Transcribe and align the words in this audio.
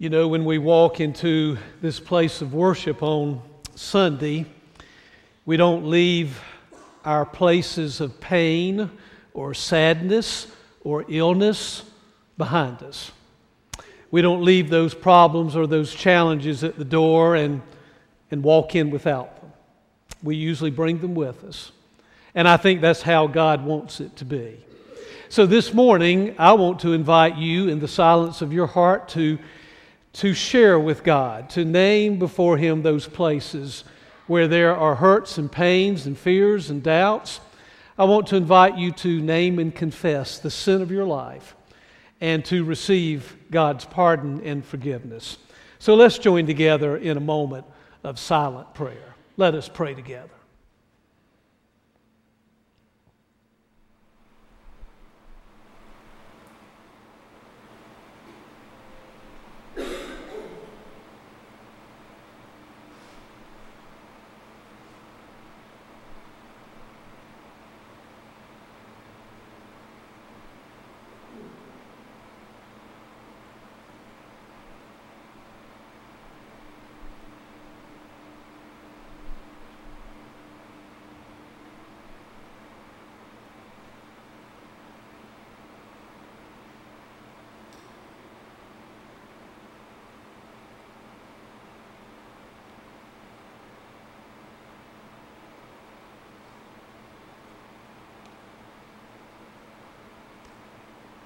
You 0.00 0.08
know, 0.08 0.28
when 0.28 0.46
we 0.46 0.56
walk 0.56 0.98
into 0.98 1.58
this 1.82 2.00
place 2.00 2.40
of 2.40 2.54
worship 2.54 3.02
on 3.02 3.42
Sunday, 3.74 4.46
we 5.44 5.58
don't 5.58 5.90
leave 5.90 6.40
our 7.04 7.26
places 7.26 8.00
of 8.00 8.18
pain 8.18 8.90
or 9.34 9.52
sadness 9.52 10.46
or 10.84 11.04
illness 11.06 11.84
behind 12.38 12.82
us. 12.82 13.12
We 14.10 14.22
don't 14.22 14.42
leave 14.42 14.70
those 14.70 14.94
problems 14.94 15.54
or 15.54 15.66
those 15.66 15.94
challenges 15.94 16.64
at 16.64 16.78
the 16.78 16.84
door 16.86 17.34
and, 17.34 17.60
and 18.30 18.42
walk 18.42 18.74
in 18.74 18.88
without 18.88 19.38
them. 19.42 19.52
We 20.22 20.34
usually 20.34 20.70
bring 20.70 21.00
them 21.00 21.14
with 21.14 21.44
us. 21.44 21.72
And 22.34 22.48
I 22.48 22.56
think 22.56 22.80
that's 22.80 23.02
how 23.02 23.26
God 23.26 23.66
wants 23.66 24.00
it 24.00 24.16
to 24.16 24.24
be. 24.24 24.64
So 25.28 25.44
this 25.44 25.74
morning, 25.74 26.36
I 26.38 26.54
want 26.54 26.80
to 26.80 26.94
invite 26.94 27.36
you 27.36 27.68
in 27.68 27.80
the 27.80 27.86
silence 27.86 28.40
of 28.40 28.50
your 28.50 28.66
heart 28.66 29.10
to 29.10 29.38
to 30.12 30.34
share 30.34 30.78
with 30.78 31.04
God, 31.04 31.50
to 31.50 31.64
name 31.64 32.18
before 32.18 32.56
Him 32.56 32.82
those 32.82 33.06
places 33.06 33.84
where 34.26 34.48
there 34.48 34.76
are 34.76 34.94
hurts 34.94 35.38
and 35.38 35.50
pains 35.50 36.06
and 36.06 36.16
fears 36.18 36.70
and 36.70 36.82
doubts. 36.82 37.40
I 37.98 38.04
want 38.04 38.28
to 38.28 38.36
invite 38.36 38.76
you 38.76 38.92
to 38.92 39.20
name 39.20 39.58
and 39.58 39.74
confess 39.74 40.38
the 40.38 40.50
sin 40.50 40.82
of 40.82 40.90
your 40.90 41.04
life 41.04 41.54
and 42.20 42.44
to 42.46 42.64
receive 42.64 43.36
God's 43.50 43.84
pardon 43.84 44.40
and 44.44 44.64
forgiveness. 44.64 45.38
So 45.78 45.94
let's 45.94 46.18
join 46.18 46.46
together 46.46 46.96
in 46.96 47.16
a 47.16 47.20
moment 47.20 47.66
of 48.04 48.18
silent 48.18 48.74
prayer. 48.74 49.14
Let 49.36 49.54
us 49.54 49.68
pray 49.68 49.94
together. 49.94 50.39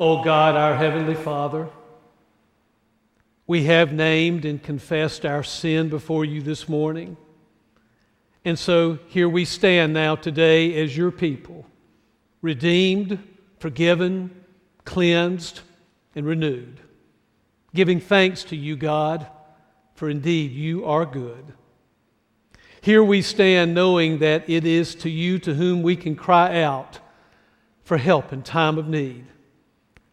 O 0.00 0.24
God, 0.24 0.56
our 0.56 0.74
Heavenly 0.74 1.14
Father, 1.14 1.68
we 3.46 3.64
have 3.64 3.92
named 3.92 4.44
and 4.44 4.60
confessed 4.60 5.24
our 5.24 5.44
sin 5.44 5.88
before 5.88 6.24
you 6.24 6.42
this 6.42 6.68
morning. 6.68 7.16
And 8.44 8.58
so 8.58 8.98
here 9.06 9.28
we 9.28 9.44
stand 9.44 9.92
now 9.92 10.16
today 10.16 10.82
as 10.82 10.96
your 10.96 11.12
people, 11.12 11.64
redeemed, 12.42 13.20
forgiven, 13.60 14.44
cleansed, 14.84 15.60
and 16.16 16.26
renewed, 16.26 16.80
giving 17.72 18.00
thanks 18.00 18.42
to 18.44 18.56
you, 18.56 18.74
God, 18.74 19.28
for 19.94 20.10
indeed 20.10 20.50
you 20.50 20.84
are 20.86 21.06
good. 21.06 21.52
Here 22.80 23.04
we 23.04 23.22
stand 23.22 23.76
knowing 23.76 24.18
that 24.18 24.50
it 24.50 24.66
is 24.66 24.96
to 24.96 25.08
you 25.08 25.38
to 25.38 25.54
whom 25.54 25.84
we 25.84 25.94
can 25.94 26.16
cry 26.16 26.62
out 26.62 26.98
for 27.84 27.96
help 27.96 28.32
in 28.32 28.42
time 28.42 28.76
of 28.76 28.88
need 28.88 29.26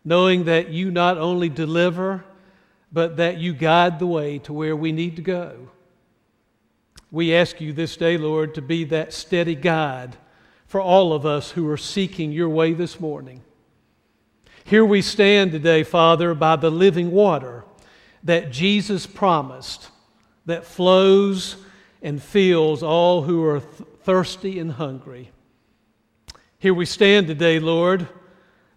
knowing 0.03 0.45
that 0.45 0.69
you 0.69 0.91
not 0.91 1.17
only 1.17 1.49
deliver, 1.49 2.23
but 2.91 3.17
that 3.17 3.37
you 3.37 3.53
guide 3.53 3.99
the 3.99 4.07
way 4.07 4.39
to 4.39 4.53
where 4.53 4.75
we 4.75 4.91
need 4.91 5.15
to 5.15 5.21
go. 5.21 5.69
We 7.09 7.35
ask 7.35 7.59
you 7.59 7.73
this 7.73 7.97
day, 7.97 8.17
Lord, 8.17 8.55
to 8.55 8.61
be 8.61 8.83
that 8.85 9.13
steady 9.13 9.55
guide 9.55 10.17
for 10.67 10.79
all 10.81 11.13
of 11.13 11.25
us 11.25 11.51
who 11.51 11.69
are 11.69 11.77
seeking 11.77 12.31
your 12.31 12.49
way 12.49 12.73
this 12.73 12.99
morning. 12.99 13.41
Here 14.63 14.85
we 14.85 15.01
stand 15.01 15.51
today, 15.51 15.83
Father, 15.83 16.33
by 16.33 16.55
the 16.55 16.69
living 16.69 17.11
water 17.11 17.65
that 18.23 18.51
Jesus 18.51 19.05
promised 19.05 19.89
that 20.45 20.65
flows 20.65 21.57
and 22.01 22.21
fills 22.21 22.81
all 22.81 23.23
who 23.23 23.43
are 23.43 23.59
th- 23.59 23.89
thirsty 24.03 24.59
and 24.59 24.71
hungry. 24.71 25.31
Here 26.57 26.73
we 26.73 26.85
stand 26.85 27.27
today, 27.27 27.59
Lord, 27.59 28.07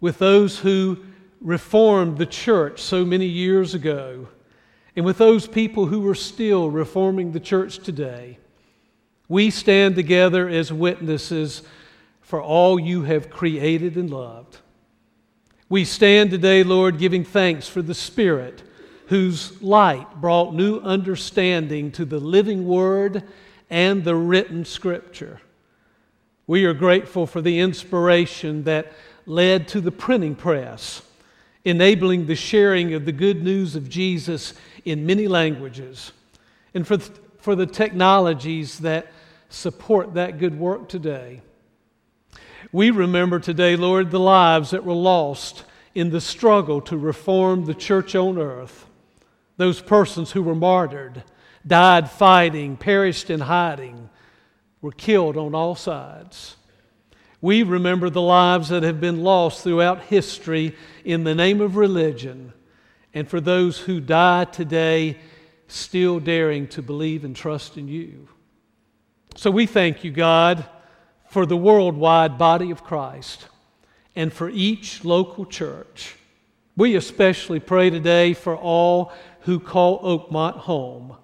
with 0.01 0.19
those 0.19 0.59
who 0.59 0.99
reformed 1.44 2.16
the 2.16 2.27
church 2.27 2.81
so 2.81 3.05
many 3.05 3.27
years 3.27 3.75
ago, 3.75 4.27
and 4.97 5.05
with 5.05 5.19
those 5.19 5.47
people 5.47 5.87
who 5.87 6.09
are 6.09 6.15
still 6.15 6.71
reforming 6.71 7.32
the 7.32 7.41
church 7.41 7.78
today, 7.78 8.38
we 9.28 9.50
stand 9.50 9.94
together 9.94 10.49
as 10.49 10.72
witnesses 10.72 11.62
for 12.22 12.43
all 12.43 12.81
you 12.81 13.03
have 13.03 13.28
created 13.28 13.97
and 13.97 14.10
loved. 14.10 14.56
We 15.69 15.84
stand 15.84 16.31
today, 16.31 16.62
Lord, 16.62 16.99
giving 16.99 17.25
thanks 17.25 17.69
for 17.69 17.82
the 17.82 17.94
Spirit 17.94 18.62
whose 19.09 19.61
light 19.61 20.21
brought 20.21 20.55
new 20.55 20.78
understanding 20.78 21.93
to 21.93 22.06
the 22.06 22.19
living 22.19 22.66
Word 22.66 23.22
and 23.69 24.03
the 24.03 24.16
written 24.16 24.65
Scripture. 24.65 25.43
We 26.47 26.65
are 26.65 26.75
grateful 26.75 27.26
for 27.26 27.43
the 27.43 27.61
inspiration 27.61 28.65
that 28.65 28.93
led 29.26 29.69
to 29.69 29.82
the 29.82 29.93
printing 29.93 30.37
press 30.37 31.03
enabling 31.65 32.27
the 32.27 32.35
sharing 32.35 32.95
of 32.95 33.05
the 33.05 33.13
good 33.13 33.43
news 33.43 33.75
of 33.75 33.89
Jesus 33.89 34.55
in 34.85 35.07
many 35.07 35.29
languages, 35.29 36.13
and 36.75 36.87
for, 36.87 36.99
for 37.39 37.55
the 37.55 37.67
technologies 37.67 38.81
that 38.81 39.07
support 39.49 40.15
that 40.15 40.39
good 40.39 40.59
work 40.59 40.89
today. 40.89 41.41
We 42.73 42.91
remember 42.91 43.39
today, 43.39 43.77
Lord, 43.77 44.11
the 44.11 44.21
lives 44.21 44.71
that 44.71 44.85
were 44.85 44.93
lost 44.93 45.65
in 45.95 46.11
the 46.11 46.21
struggle 46.21 46.81
to 46.83 46.97
reform 46.97 47.65
the 47.65 47.75
church 47.75 48.15
on 48.15 48.37
earth. 48.39 48.87
Those 49.57 49.81
persons 49.81 50.33
who 50.33 50.43
were 50.43 50.57
martyred, 50.57 51.23
died 51.67 52.11
fighting, 52.11 52.77
perished 52.77 53.31
in 53.31 53.41
hiding, 53.41 54.11
were 54.81 54.93
killed 54.93 55.37
on 55.37 55.55
all 55.55 55.77
sides. 55.77 56.57
We 57.44 57.62
remember 57.62 58.09
the 58.09 58.22
lives 58.22 58.71
that 58.71 58.84
have 58.84 59.03
been 59.03 59.22
lost 59.22 59.62
throughout 59.62 60.05
history 60.05 60.75
in 61.05 61.25
the 61.25 61.34
name 61.34 61.60
of 61.60 61.77
religion, 61.77 62.55
and 63.12 63.28
for 63.28 63.38
those 63.38 63.81
who 63.81 64.00
die 64.00 64.44
today 64.47 65.19
still 65.69 66.21
daring 66.21 66.66
to 66.69 66.81
believe 66.81 67.22
and 67.22 67.37
trust 67.37 67.77
in 67.77 67.87
you. 67.87 68.28
So 69.37 69.50
we 69.50 69.66
thank 69.66 70.05
you, 70.05 70.10
God, 70.10 70.65
for 71.28 71.44
the 71.44 71.55
worldwide 71.55 72.38
body 72.38 72.71
of 72.71 72.82
Christ 72.82 73.47
and 74.16 74.32
for 74.32 74.49
each 74.49 75.05
local 75.05 75.44
church. 75.44 76.16
We 76.78 76.97
especially 76.97 77.61
pray 77.61 77.91
today 77.91 78.32
for 78.32 78.56
all 78.56 79.12
who 79.41 79.61
call 79.61 80.03
Oakmont 80.03 80.61
home, 80.61 81.15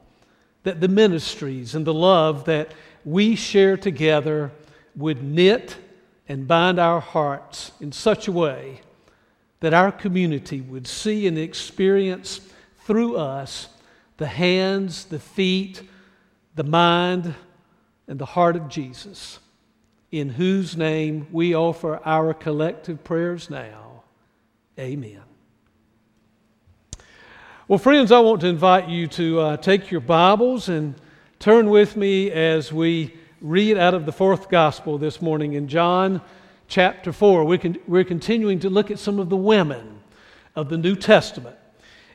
that 0.64 0.82
the 0.82 0.88
ministries 0.88 1.74
and 1.74 1.86
the 1.86 1.94
love 1.94 2.44
that 2.44 2.72
we 3.06 3.36
share 3.36 3.78
together 3.78 4.52
would 4.94 5.22
knit 5.22 5.76
and 6.30 6.46
bind 6.46 6.78
our 6.78 7.00
hearts 7.00 7.72
in 7.80 7.90
such 7.90 8.28
a 8.28 8.32
way 8.32 8.80
that 9.58 9.74
our 9.74 9.90
community 9.90 10.60
would 10.60 10.86
see 10.86 11.26
and 11.26 11.36
experience 11.36 12.40
through 12.84 13.16
us 13.16 13.66
the 14.16 14.28
hands, 14.28 15.06
the 15.06 15.18
feet, 15.18 15.82
the 16.54 16.62
mind, 16.62 17.34
and 18.06 18.20
the 18.20 18.26
heart 18.26 18.54
of 18.54 18.68
Jesus, 18.68 19.40
in 20.12 20.28
whose 20.28 20.76
name 20.76 21.26
we 21.32 21.52
offer 21.52 22.00
our 22.04 22.32
collective 22.32 23.02
prayers 23.02 23.50
now. 23.50 24.04
Amen. 24.78 25.22
Well, 27.66 27.80
friends, 27.80 28.12
I 28.12 28.20
want 28.20 28.42
to 28.42 28.46
invite 28.46 28.88
you 28.88 29.08
to 29.08 29.40
uh, 29.40 29.56
take 29.56 29.90
your 29.90 30.00
Bibles 30.00 30.68
and 30.68 30.94
turn 31.40 31.70
with 31.70 31.96
me 31.96 32.30
as 32.30 32.72
we 32.72 33.16
read 33.40 33.78
out 33.78 33.94
of 33.94 34.04
the 34.04 34.12
fourth 34.12 34.50
gospel 34.50 34.98
this 34.98 35.22
morning 35.22 35.54
in 35.54 35.66
John 35.66 36.20
chapter 36.68 37.10
4. 37.10 37.44
We're, 37.46 37.74
we're 37.86 38.04
continuing 38.04 38.58
to 38.60 38.68
look 38.68 38.90
at 38.90 38.98
some 38.98 39.18
of 39.18 39.30
the 39.30 39.36
women 39.36 40.00
of 40.54 40.68
the 40.68 40.76
New 40.76 40.94
Testament. 40.94 41.56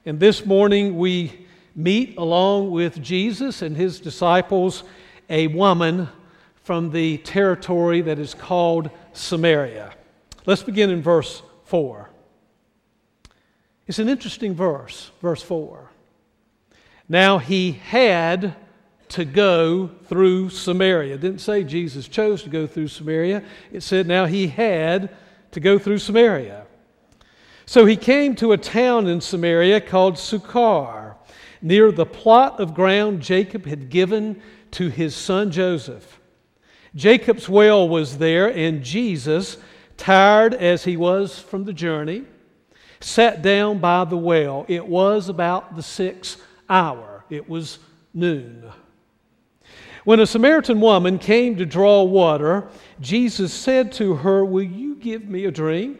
And 0.05 0.19
this 0.19 0.45
morning 0.45 0.97
we 0.97 1.47
meet 1.75 2.15
along 2.17 2.69
with 2.69 3.01
Jesus 3.01 3.63
and 3.63 3.75
his 3.75 3.99
disciples 3.99 4.83
a 5.27 5.47
woman 5.47 6.09
from 6.63 6.91
the 6.91 7.17
territory 7.17 8.01
that 8.01 8.19
is 8.19 8.35
called 8.35 8.91
Samaria. 9.13 9.95
Let's 10.45 10.61
begin 10.61 10.91
in 10.91 11.01
verse 11.01 11.41
4. 11.63 12.07
It's 13.87 13.97
an 13.97 14.09
interesting 14.09 14.53
verse, 14.53 15.09
verse 15.23 15.41
4. 15.41 15.89
Now 17.09 17.39
he 17.39 17.71
had 17.71 18.55
to 19.09 19.25
go 19.25 19.87
through 20.05 20.49
Samaria. 20.49 21.15
It 21.15 21.21
didn't 21.21 21.41
say 21.41 21.63
Jesus 21.63 22.07
chose 22.07 22.43
to 22.43 22.49
go 22.49 22.67
through 22.67 22.87
Samaria. 22.87 23.43
It 23.71 23.81
said 23.81 24.07
now 24.07 24.25
he 24.25 24.47
had 24.47 25.15
to 25.51 25.59
go 25.59 25.77
through 25.77 25.99
Samaria. 25.99 26.65
So 27.65 27.85
he 27.85 27.95
came 27.95 28.35
to 28.35 28.51
a 28.51 28.57
town 28.57 29.07
in 29.07 29.21
Samaria 29.21 29.81
called 29.81 30.17
Sychar, 30.17 31.15
near 31.61 31.91
the 31.91 32.05
plot 32.05 32.59
of 32.59 32.75
ground 32.75 33.21
Jacob 33.21 33.65
had 33.65 33.89
given 33.89 34.41
to 34.71 34.89
his 34.89 35.15
son 35.15 35.51
Joseph. 35.51 36.19
Jacob's 36.95 37.49
well 37.49 37.89
was 37.89 38.17
there, 38.17 38.47
and 38.49 38.83
Jesus, 38.83 39.57
tired 39.97 40.53
as 40.53 40.83
he 40.83 40.95
was 40.95 41.39
from 41.39 41.63
the 41.63 41.73
journey, 41.73 42.23
sat 42.99 43.41
down 43.41 43.79
by 43.79 44.05
the 44.05 44.17
well. 44.17 44.65
It 44.67 44.85
was 44.85 45.27
about 45.27 45.75
the 45.75 45.83
sixth 45.83 46.41
hour, 46.69 47.25
it 47.29 47.49
was 47.49 47.79
noon. 48.13 48.71
When 50.05 50.19
a 50.19 50.27
Samaritan 50.27 50.79
woman 50.81 51.17
came 51.17 51.55
to 51.57 51.65
draw 51.65 52.03
water, 52.03 52.67
Jesus 53.01 53.51
said 53.51 53.91
to 53.93 54.13
her, 54.17 54.45
Will 54.45 54.61
you 54.63 54.95
give 54.95 55.27
me 55.27 55.45
a 55.45 55.51
drink? 55.51 55.99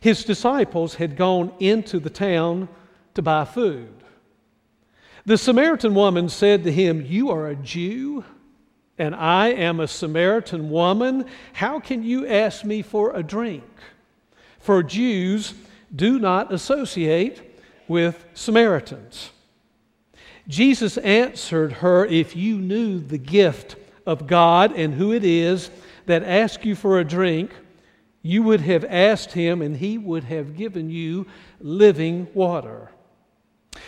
His 0.00 0.24
disciples 0.24 0.94
had 0.94 1.16
gone 1.16 1.52
into 1.58 1.98
the 1.98 2.10
town 2.10 2.68
to 3.14 3.22
buy 3.22 3.44
food. 3.44 3.92
The 5.26 5.36
Samaritan 5.36 5.94
woman 5.96 6.28
said 6.28 6.62
to 6.62 6.72
him, 6.72 7.04
You 7.04 7.30
are 7.30 7.48
a 7.48 7.56
Jew, 7.56 8.24
and 8.98 9.16
I 9.16 9.48
am 9.48 9.80
a 9.80 9.88
Samaritan 9.88 10.70
woman. 10.70 11.26
How 11.52 11.80
can 11.80 12.04
you 12.04 12.24
ask 12.28 12.64
me 12.64 12.82
for 12.82 13.14
a 13.16 13.22
drink? 13.24 13.64
For 14.60 14.84
Jews 14.84 15.54
do 15.94 16.20
not 16.20 16.52
associate 16.52 17.60
with 17.88 18.24
Samaritans. 18.32 19.30
Jesus 20.50 20.98
answered 20.98 21.74
her, 21.74 22.04
If 22.04 22.34
you 22.34 22.58
knew 22.58 22.98
the 22.98 23.18
gift 23.18 23.76
of 24.04 24.26
God 24.26 24.72
and 24.72 24.92
who 24.92 25.12
it 25.12 25.24
is 25.24 25.70
that 26.06 26.24
asks 26.24 26.64
you 26.64 26.74
for 26.74 26.98
a 26.98 27.04
drink, 27.04 27.52
you 28.20 28.42
would 28.42 28.60
have 28.62 28.84
asked 28.84 29.32
him, 29.32 29.62
and 29.62 29.76
he 29.76 29.96
would 29.96 30.24
have 30.24 30.56
given 30.56 30.90
you 30.90 31.28
living 31.60 32.26
water. 32.34 32.90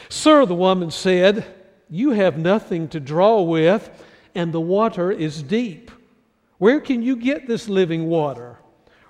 Sir, 0.09 0.47
the 0.47 0.55
woman 0.55 0.93
said, 0.93 1.45
You 1.91 2.11
have 2.11 2.39
nothing 2.39 2.87
to 2.91 3.01
draw 3.01 3.43
with, 3.43 3.91
and 4.33 4.53
the 4.53 4.61
water 4.61 5.11
is 5.11 5.43
deep. 5.43 5.91
Where 6.59 6.81
can 6.81 7.03
you 7.03 7.17
get 7.17 7.49
this 7.49 7.69
living 7.69 8.07
water? 8.07 8.61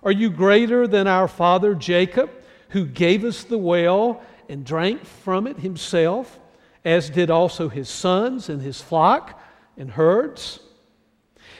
Are 0.03 0.11
you 0.11 0.31
greater 0.31 0.87
than 0.89 1.07
our 1.07 1.29
father 1.29 1.75
Jacob, 1.75 2.31
who 2.71 2.87
gave 2.87 3.25
us 3.25 3.45
the 3.45 3.59
well 3.59 4.23
and 4.49 4.65
drank 4.65 5.05
from 5.05 5.47
it 5.47 5.59
himself? 5.59 6.39
As 6.85 7.11
did 7.11 7.31
also 7.31 7.69
his 7.69 7.89
sons 7.89 8.49
and 8.49 8.61
his 8.61 8.81
flock 8.81 9.41
and 9.77 9.91
herds. 9.91 10.61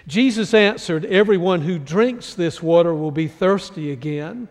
Jesus 0.07 0.53
answered, 0.53 1.05
Everyone 1.05 1.61
who 1.61 1.79
drinks 1.79 2.35
this 2.35 2.63
water 2.63 2.95
will 2.95 3.11
be 3.11 3.29
thirsty 3.29 3.93
again, 3.93 4.49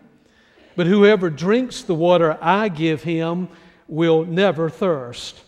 but 0.76 0.86
whoever 0.86 1.28
drinks 1.28 1.82
the 1.82 1.94
water 1.94 2.38
I 2.40 2.68
give 2.68 3.02
him 3.02 3.48
will 3.86 4.24
never 4.24 4.70
thirst. 4.70 5.42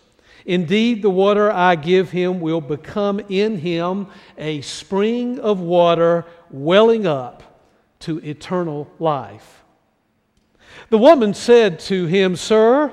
Indeed, 0.45 1.01
the 1.01 1.11
water 1.11 1.51
I 1.51 1.75
give 1.75 2.11
him 2.11 2.41
will 2.41 2.61
become 2.61 3.19
in 3.31 3.57
him 3.57 4.09
a 4.37 4.61
spring 4.61 5.41
of 5.41 5.61
water 5.61 6.27
welling 6.51 7.07
up 7.07 7.43
to 8.01 8.19
eternal 8.19 8.91
life. 8.99 9.63
The 10.91 10.99
woman 10.99 11.33
said 11.33 11.81
to 11.81 12.05
him, 12.05 12.37
Sir, 12.37 12.93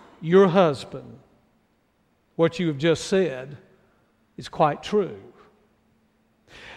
your 0.21 0.47
husband, 0.47 1.19
what 2.35 2.59
you 2.59 2.67
have 2.67 2.77
just 2.77 3.05
said 3.05 3.57
is 4.37 4.49
quite 4.49 4.83
true. 4.83 5.19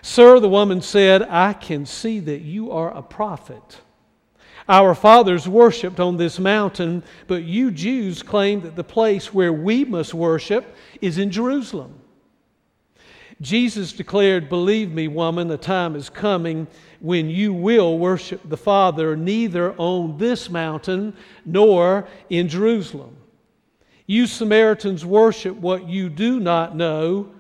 Sir, 0.03 0.39
the 0.39 0.49
woman 0.49 0.81
said, 0.81 1.23
I 1.23 1.53
can 1.53 1.87
see 1.87 2.21
that 2.21 2.43
you 2.43 2.71
are 2.71 2.95
a 2.95 3.03
prophet. 3.03 3.81
Our 4.69 4.95
fathers 4.95 5.49
worshiped 5.49 6.01
on 6.01 6.17
this 6.17 6.39
mountain, 6.39 7.03
but 7.27 7.45
you 7.45 7.71
Jews 7.71 8.23
claim 8.23 8.63
that 8.63 8.77
the 8.77 8.85
place 8.85 9.33
where 9.33 9.53
we 9.53 9.85
must 9.85 10.15
worship 10.15 10.77
is 11.01 11.19
in 11.19 11.31
Jerusalem. 11.31 12.01
Jesus 13.41 13.93
declared, 13.93 14.49
Believe 14.49 14.93
me, 14.93 15.09
woman, 15.09 15.49
the 15.49 15.59
time 15.59 15.97
is 15.97 16.09
coming 16.09 16.67
when 17.01 17.29
you 17.29 17.53
will 17.53 17.99
worship 17.99 18.41
the 18.49 18.57
Father 18.57 19.17
neither 19.17 19.75
on 19.75 20.17
this 20.17 20.49
mountain 20.49 21.15
nor 21.45 22.09
in 22.31 22.49
Jerusalem. 22.49 23.17
You 24.07 24.27
Samaritans 24.27 25.05
worship 25.05 25.57
what 25.57 25.89
you 25.89 26.09
do 26.09 26.39
not 26.41 26.77
know. 26.77 27.31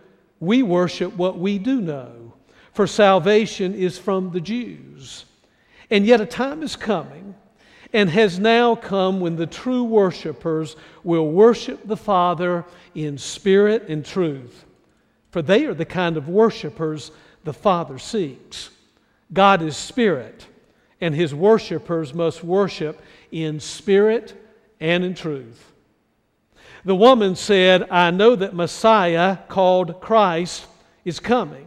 We 0.40 0.62
worship 0.62 1.14
what 1.16 1.38
we 1.38 1.58
do 1.58 1.81
know. 1.81 2.32
For 2.72 2.87
salvation 2.87 3.75
is 3.75 3.99
from 3.99 4.31
the 4.31 4.40
Jews. 4.40 5.26
And 5.90 6.06
yet 6.06 6.20
a 6.20 6.26
time 6.26 6.62
is 6.62 6.75
coming 6.75 7.34
and 7.93 8.11
has 8.11 8.38
now 8.38 8.75
come 8.75 9.20
when 9.20 9.37
the 9.37 9.46
true 9.46 9.84
worshipers 9.84 10.75
will 11.05 11.31
worship 11.31 11.87
the 11.87 11.96
Father 11.96 12.64
in 12.94 13.19
spirit 13.19 13.88
and 13.88 14.05
truth. 14.05 14.64
For 15.31 15.43
they 15.43 15.67
are 15.67 15.75
the 15.75 15.84
kind 15.84 16.17
of 16.17 16.28
worshipers 16.28 17.12
the 17.44 17.52
Father 17.52 17.99
seeks. 17.99 18.70
God 19.32 19.62
is 19.62 19.76
spirit, 19.76 20.46
and 21.00 21.14
his 21.14 21.34
worshipers 21.34 22.14
must 22.14 22.43
worship 22.43 23.00
in 23.31 23.60
spirit 23.60 24.34
and 24.81 25.05
in 25.05 25.14
truth. 25.14 25.74
The 26.84 26.94
woman 26.94 27.34
said, 27.34 27.88
I 27.91 28.10
know 28.10 28.36
that 28.36 28.55
Messiah, 28.55 29.38
called 29.48 30.00
Christ, 30.00 30.67
is 31.05 31.19
coming. 31.19 31.67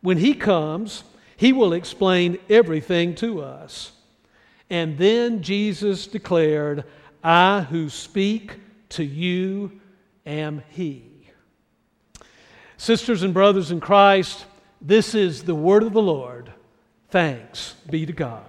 When 0.00 0.18
he 0.18 0.34
comes, 0.34 1.02
he 1.36 1.52
will 1.52 1.72
explain 1.72 2.38
everything 2.48 3.14
to 3.16 3.40
us. 3.42 3.92
And 4.70 4.96
then 4.98 5.42
Jesus 5.42 6.06
declared, 6.06 6.84
I 7.22 7.62
who 7.62 7.88
speak 7.88 8.58
to 8.90 9.04
you 9.04 9.80
am 10.24 10.62
he. 10.70 11.04
Sisters 12.76 13.24
and 13.24 13.34
brothers 13.34 13.72
in 13.72 13.80
Christ, 13.80 14.44
this 14.80 15.14
is 15.14 15.42
the 15.42 15.54
word 15.54 15.82
of 15.82 15.92
the 15.92 16.02
Lord. 16.02 16.52
Thanks 17.10 17.74
be 17.90 18.06
to 18.06 18.12
God. 18.12 18.47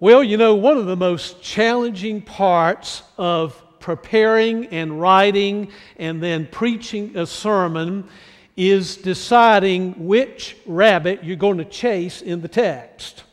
Well, 0.00 0.22
you 0.22 0.36
know, 0.36 0.54
one 0.54 0.78
of 0.78 0.86
the 0.86 0.94
most 0.94 1.42
challenging 1.42 2.22
parts 2.22 3.02
of 3.16 3.60
preparing 3.80 4.66
and 4.66 5.00
writing 5.00 5.72
and 5.96 6.22
then 6.22 6.46
preaching 6.46 7.16
a 7.16 7.26
sermon 7.26 8.08
is 8.56 8.96
deciding 8.96 10.06
which 10.06 10.56
rabbit 10.66 11.24
you're 11.24 11.34
going 11.34 11.58
to 11.58 11.64
chase 11.64 12.22
in 12.22 12.42
the 12.42 12.48
text. 12.48 13.24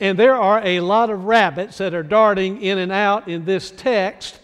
And 0.00 0.18
there 0.18 0.36
are 0.36 0.62
a 0.64 0.80
lot 0.80 1.10
of 1.10 1.24
rabbits 1.24 1.76
that 1.78 1.92
are 1.92 2.02
darting 2.02 2.62
in 2.62 2.78
and 2.78 2.90
out 2.90 3.28
in 3.28 3.44
this 3.44 3.70
text 3.70 4.40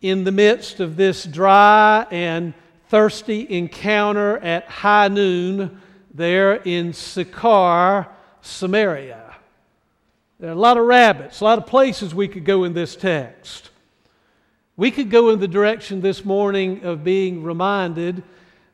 in 0.00 0.24
the 0.24 0.32
midst 0.32 0.80
of 0.80 0.96
this 0.96 1.22
dry 1.24 2.04
and 2.10 2.52
thirsty 2.88 3.48
encounter 3.48 4.38
at 4.38 4.64
high 4.64 5.06
noon 5.06 5.80
there 6.12 6.54
in 6.54 6.92
Sychar, 6.92 8.08
Samaria. 8.40 9.21
There 10.42 10.50
are 10.50 10.54
a 10.54 10.58
lot 10.58 10.76
of 10.76 10.86
rabbits, 10.86 11.40
a 11.40 11.44
lot 11.44 11.58
of 11.58 11.66
places 11.66 12.16
we 12.16 12.26
could 12.26 12.44
go 12.44 12.64
in 12.64 12.72
this 12.72 12.96
text. 12.96 13.70
We 14.76 14.90
could 14.90 15.08
go 15.08 15.30
in 15.30 15.38
the 15.38 15.46
direction 15.46 16.00
this 16.00 16.24
morning 16.24 16.82
of 16.82 17.04
being 17.04 17.44
reminded 17.44 18.24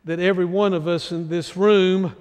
that 0.06 0.18
every 0.18 0.46
one 0.46 0.72
of 0.72 0.88
us 0.88 1.12
in 1.12 1.28
this 1.28 1.58
room 1.58 2.16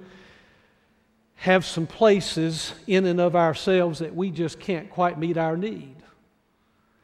have 1.36 1.64
some 1.64 1.86
places 1.86 2.74
in 2.86 3.06
and 3.06 3.18
of 3.18 3.34
ourselves 3.34 4.00
that 4.00 4.14
we 4.14 4.30
just 4.30 4.60
can't 4.60 4.90
quite 4.90 5.18
meet 5.18 5.38
our 5.38 5.56
need. 5.56 5.96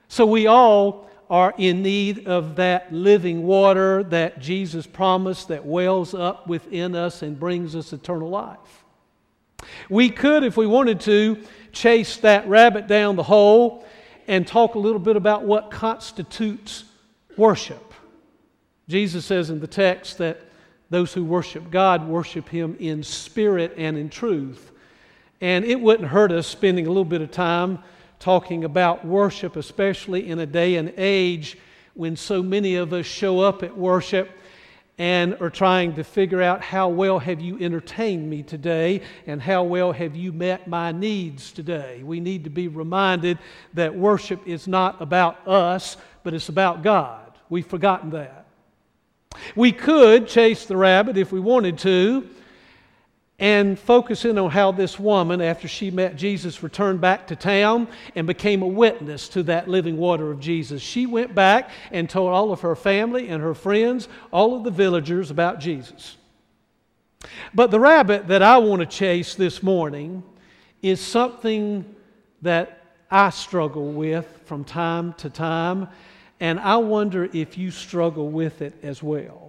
So 0.09 0.27
we 0.27 0.47
all 0.47 1.09
are 1.31 1.55
in 1.57 1.81
need 1.81 2.27
of 2.27 2.57
that 2.57 2.93
living 2.93 3.45
water 3.45 4.03
that 4.03 4.39
Jesus 4.39 4.87
promised 4.87 5.49
that 5.49 5.65
wells 5.65 6.13
up 6.13 6.47
within 6.47 6.95
us 6.95 7.23
and 7.23 7.41
brings 7.41 7.75
us 7.75 7.95
eternal 7.95 8.29
life. 8.29 8.84
We 9.89 10.11
could, 10.11 10.45
if 10.45 10.57
we 10.57 10.67
wanted 10.67 11.01
to, 11.01 11.39
chase 11.73 12.19
that 12.19 12.49
rabbit 12.49 12.87
down 12.87 13.17
the 13.17 13.23
hole 13.23 13.85
and 14.27 14.47
talk 14.47 14.75
a 14.75 14.79
little 14.79 14.99
bit 14.99 15.17
about 15.17 15.45
what 15.45 15.71
constitutes 15.71 16.85
worship. 17.37 17.93
Jesus 18.89 19.25
says 19.25 19.51
in 19.51 19.61
the 19.61 19.67
text 19.67 20.19
that 20.19 20.41
those 20.91 21.13
who 21.13 21.25
worship 21.25 21.71
God 21.71 22.07
worship 22.07 22.49
Him 22.49 22.77
in 22.79 23.03
spirit 23.03 23.75
and 23.77 23.97
in 23.97 24.09
truth. 24.09 24.71
And 25.41 25.65
it 25.65 25.81
wouldn't 25.81 26.09
hurt 26.09 26.33
us 26.33 26.47
spending 26.47 26.87
a 26.87 26.89
little 26.89 27.05
bit 27.05 27.21
of 27.21 27.31
time 27.31 27.81
talking 28.19 28.65
about 28.65 29.05
worship, 29.05 29.57
especially 29.57 30.29
in 30.29 30.39
a 30.39 30.47
day 30.47 30.77
and 30.77 30.93
age 30.97 31.59
when 31.95 32.17
so 32.17 32.43
many 32.43 32.77
of 32.77 32.93
us 32.93 33.07
show 33.07 33.41
up 33.41 33.63
at 33.63 33.77
worship 33.77 34.31
and 34.99 35.37
are 35.41 35.51
trying 35.51 35.95
to 35.95 36.05
figure 36.05 36.41
out 36.41 36.61
how 36.61 36.89
well 36.89 37.19
have 37.19 37.41
you 37.41 37.59
entertained 37.59 38.31
me 38.31 38.43
today 38.43 39.03
and 39.27 39.43
how 39.43 39.65
well 39.65 39.93
have 39.93 40.15
you 40.15 40.33
met 40.33 40.69
my 40.69 40.93
needs 40.93 41.51
today. 41.51 42.03
We 42.05 42.21
need 42.21 42.45
to 42.45 42.51
be 42.51 42.69
reminded 42.69 43.39
that 43.75 43.95
worship 43.95 44.47
is 44.47 44.69
not 44.69 45.01
about 45.03 45.47
us, 45.49 45.97
but 46.23 46.33
it's 46.33 46.49
about 46.49 46.83
God. 46.83 47.33
We've 47.49 47.67
forgotten 47.67 48.11
that. 48.11 48.47
We 49.57 49.73
could 49.73 50.29
chase 50.29 50.67
the 50.67 50.77
rabbit 50.77 51.17
if 51.17 51.33
we 51.33 51.41
wanted 51.41 51.79
to 51.79 52.29
and 53.39 53.79
focus 53.79 54.25
in 54.25 54.39
on 54.39 54.51
how 54.51 54.71
this 54.71 54.99
woman, 54.99 55.41
after 55.41 55.67
she 55.67 55.91
met 55.91 56.17
Jesus, 56.17 56.63
returned 56.63 57.01
back 57.01 57.27
to 57.27 57.37
town 57.37 57.89
and 58.15 58.27
became 58.27 58.63
a 58.63 58.67
witness 58.67 59.29
to 59.31 59.43
that 59.45 59.69
living 59.69 59.97
water 59.97 60.31
of 60.31 60.39
Jesus. 60.39 60.81
She 60.81 61.07
went 61.07 61.35
back 61.35 61.71
and 61.91 62.09
told 62.09 62.31
all 62.31 62.53
of 62.53 62.61
her 62.61 62.77
family 62.77 63.29
and 63.29 63.43
her 63.43 63.55
friends, 63.55 64.09
all 64.31 64.57
of 64.57 64.63
the 64.63 64.71
villagers, 64.71 65.31
about 65.33 65.59
Jesus. 65.59 66.17
But 67.53 67.71
the 67.71 67.81
rabbit 67.81 68.29
that 68.29 68.43
I 68.43 68.59
want 68.59 68.81
to 68.81 68.87
chase 68.87 69.35
this 69.35 69.63
morning 69.63 70.23
is 70.83 71.01
something 71.01 71.85
that 72.43 72.83
I 73.11 73.31
struggle 73.31 73.93
with 73.93 74.27
from 74.45 74.65
time 74.65 75.13
to 75.15 75.31
time, 75.31 75.89
and 76.39 76.61
I 76.61 76.77
wonder 76.77 77.29
if 77.33 77.59
you 77.59 77.71
struggle 77.71 78.29
with 78.29 78.63
it 78.63 78.75
as 78.83 79.03
well. 79.03 79.44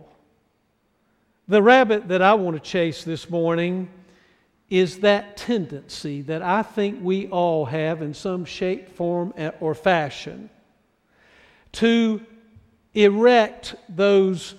The 1.48 1.62
rabbit 1.62 2.08
that 2.08 2.24
I 2.24 2.34
want 2.34 2.56
to 2.56 2.60
chase 2.60 3.04
this 3.04 3.30
morning 3.30 3.90
is 4.68 5.00
that 5.00 5.38
tendency 5.38 6.24
that 6.24 6.42
I 6.42 6.64
think 6.64 7.00
we 7.04 7.28
all 7.28 7.66
have 7.66 8.02
in 8.02 8.16
some 8.16 8.46
shape, 8.46 8.90
form, 8.90 9.32
or 9.60 9.76
fashion 9.76 10.50
to 11.74 12.22
erect 12.96 13.76
those 13.90 14.56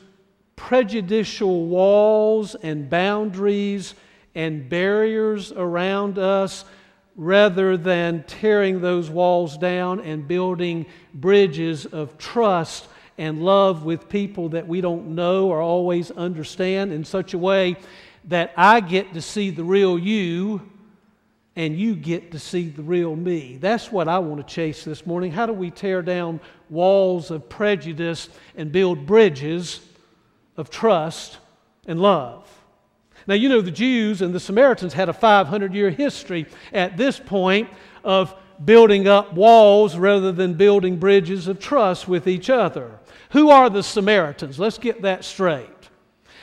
prejudicial 0.54 1.66
walls 1.66 2.54
and 2.54 2.88
boundaries 2.88 3.94
and 4.36 4.68
barriers 4.68 5.50
around 5.50 6.18
us 6.18 6.64
rather 7.16 7.76
than 7.76 8.22
tearing 8.24 8.80
those 8.80 9.10
walls 9.10 9.58
down 9.58 10.00
and 10.00 10.28
building 10.28 10.86
bridges 11.14 11.86
of 11.86 12.16
trust 12.18 12.86
and 13.18 13.42
love 13.42 13.84
with 13.84 14.08
people 14.08 14.50
that 14.50 14.66
we 14.68 14.80
don't 14.80 15.14
know 15.14 15.48
or 15.48 15.60
always 15.60 16.10
understand 16.10 16.92
in 16.92 17.04
such 17.04 17.34
a 17.34 17.38
way 17.38 17.76
that 18.24 18.52
I 18.56 18.80
get 18.80 19.14
to 19.14 19.22
see 19.22 19.50
the 19.50 19.64
real 19.64 19.98
you 19.98 20.60
and 21.56 21.74
you 21.74 21.96
get 21.96 22.32
to 22.32 22.38
see 22.38 22.68
the 22.68 22.82
real 22.82 23.16
me. 23.16 23.56
That's 23.56 23.90
what 23.90 24.08
I 24.08 24.18
want 24.18 24.46
to 24.46 24.54
chase 24.54 24.84
this 24.84 25.06
morning. 25.06 25.32
How 25.32 25.46
do 25.46 25.54
we 25.54 25.70
tear 25.70 26.02
down 26.02 26.40
walls 26.68 27.30
of 27.30 27.48
prejudice 27.48 28.28
and 28.56 28.70
build 28.70 29.06
bridges 29.06 29.80
of 30.58 30.68
trust 30.68 31.38
and 31.86 31.98
love? 31.98 32.46
Now, 33.26 33.34
you 33.34 33.48
know, 33.48 33.62
the 33.62 33.70
Jews 33.70 34.20
and 34.20 34.34
the 34.34 34.40
Samaritans 34.40 34.92
had 34.92 35.08
a 35.08 35.14
500 35.14 35.74
year 35.74 35.90
history 35.90 36.46
at 36.72 36.96
this 36.96 37.18
point 37.18 37.70
of 38.04 38.34
building 38.64 39.06
up 39.06 39.34
walls 39.34 39.96
rather 39.96 40.32
than 40.32 40.54
building 40.54 40.96
bridges 40.96 41.48
of 41.48 41.58
trust 41.58 42.08
with 42.08 42.26
each 42.26 42.50
other. 42.50 42.98
Who 43.30 43.50
are 43.50 43.68
the 43.68 43.82
Samaritans? 43.82 44.58
Let's 44.58 44.78
get 44.78 45.02
that 45.02 45.24
straight. 45.24 45.68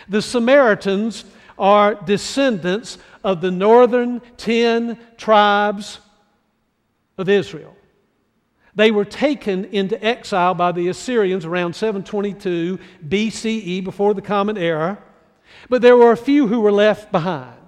The 0.10 0.22
Samaritans 0.22 1.26
are 1.58 1.96
descendants 1.96 2.98
of 3.24 3.42
the 3.42 3.52
northern 3.52 4.22
10 4.38 4.98
tribes 5.18 6.00
of 7.18 7.30
Israel. 7.30 7.76
They 8.76 8.92
were 8.92 9.06
taken 9.06 9.66
into 9.66 10.04
exile 10.04 10.56
by 10.56 10.72
the 10.72 10.88
Assyrians 10.88 11.46
around 11.46 11.76
722 11.76 12.80
BCE, 13.08 13.84
before 13.84 14.14
the 14.14 14.22
Common 14.22 14.58
Era, 14.58 15.02
but 15.70 15.82
there 15.82 15.96
were 15.96 16.12
a 16.12 16.18
few 16.18 16.48
who 16.48 16.62
were 16.62 16.72
left 16.72 17.12
behind. 17.12 17.60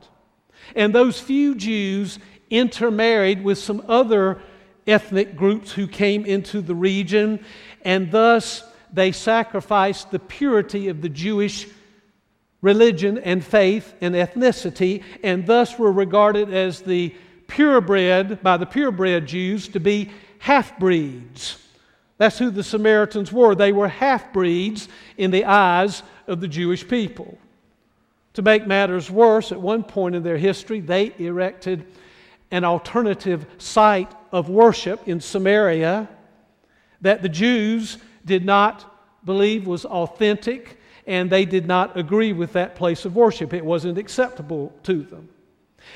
And 0.75 0.93
those 0.93 1.19
few 1.19 1.53
Jews 1.55 2.17
intermarried 2.57 3.43
with 3.43 3.57
some 3.57 3.83
other 3.87 4.41
ethnic 4.87 5.35
groups 5.35 5.71
who 5.71 5.87
came 5.87 6.25
into 6.25 6.61
the 6.61 6.75
region, 6.75 7.43
and 7.83 8.11
thus 8.11 8.63
they 8.93 9.11
sacrificed 9.11 10.11
the 10.11 10.19
purity 10.19 10.87
of 10.87 11.01
the 11.01 11.09
Jewish 11.09 11.67
religion 12.61 13.17
and 13.17 13.43
faith 13.43 13.93
and 14.01 14.15
ethnicity, 14.15 15.03
and 15.23 15.45
thus 15.45 15.77
were 15.77 15.91
regarded 15.91 16.53
as 16.53 16.81
the 16.81 17.13
purebred, 17.47 18.41
by 18.41 18.57
the 18.57 18.65
purebred 18.65 19.27
Jews, 19.27 19.67
to 19.69 19.79
be 19.79 20.11
half 20.39 20.77
breeds. 20.79 21.61
That's 22.17 22.39
who 22.39 22.49
the 22.49 22.63
Samaritans 22.63 23.31
were. 23.31 23.55
They 23.55 23.71
were 23.71 23.87
half 23.87 24.31
breeds 24.31 24.87
in 25.17 25.31
the 25.31 25.45
eyes 25.45 26.01
of 26.27 26.39
the 26.39 26.47
Jewish 26.47 26.87
people. 26.87 27.37
To 28.33 28.41
make 28.41 28.65
matters 28.65 29.11
worse, 29.11 29.51
at 29.51 29.61
one 29.61 29.83
point 29.83 30.15
in 30.15 30.23
their 30.23 30.37
history, 30.37 30.79
they 30.79 31.13
erected 31.17 31.85
an 32.51 32.63
alternative 32.63 33.45
site 33.57 34.11
of 34.31 34.49
worship 34.49 35.07
in 35.07 35.19
Samaria 35.19 36.07
that 37.01 37.21
the 37.21 37.29
Jews 37.29 37.97
did 38.25 38.45
not 38.45 38.91
believe 39.25 39.67
was 39.67 39.85
authentic, 39.85 40.79
and 41.07 41.29
they 41.29 41.45
did 41.45 41.67
not 41.67 41.97
agree 41.97 42.33
with 42.33 42.53
that 42.53 42.75
place 42.75 43.05
of 43.05 43.15
worship. 43.15 43.53
It 43.53 43.65
wasn't 43.65 43.97
acceptable 43.97 44.73
to 44.83 45.03
them. 45.03 45.29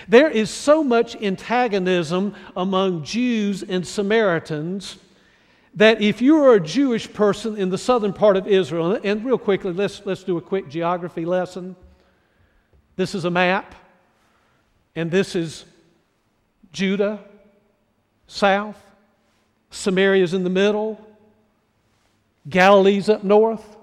There 0.08 0.29
is 0.29 0.50
so 0.50 0.84
much 0.84 1.15
antagonism 1.15 2.36
among 2.56 3.03
Jews 3.03 3.63
and 3.63 3.86
Samaritans 3.86 4.98
that 5.75 6.01
if 6.01 6.22
you 6.22 6.44
are 6.44 6.56
a 6.56 6.60
Jewish 6.60 7.12
person 7.12 7.58
in 7.58 7.70
the 7.70 7.77
southern 7.77 8.13
part 8.13 8.38
of 8.38 8.48
Israel, 8.48 9.00
and 9.03 9.24
real 9.24 9.38
quickly, 9.38 9.72
let's, 9.72 10.06
let's 10.06 10.24
do 10.24 10.38
a 10.38 10.41
quick 10.41 10.70
geography 10.70 11.25
lesson. 11.25 11.75
This 12.96 13.15
is 13.15 13.25
a 13.25 13.32
map, 13.32 13.75
and 14.96 15.10
this 15.10 15.36
is 15.36 15.65
Judah, 16.72 17.20
south, 18.28 18.82
Samaria's 19.72 20.34
in 20.34 20.44
the 20.44 20.50
middle, 20.50 21.00
Galilee's 22.48 23.10
up 23.10 23.24
north. 23.24 23.78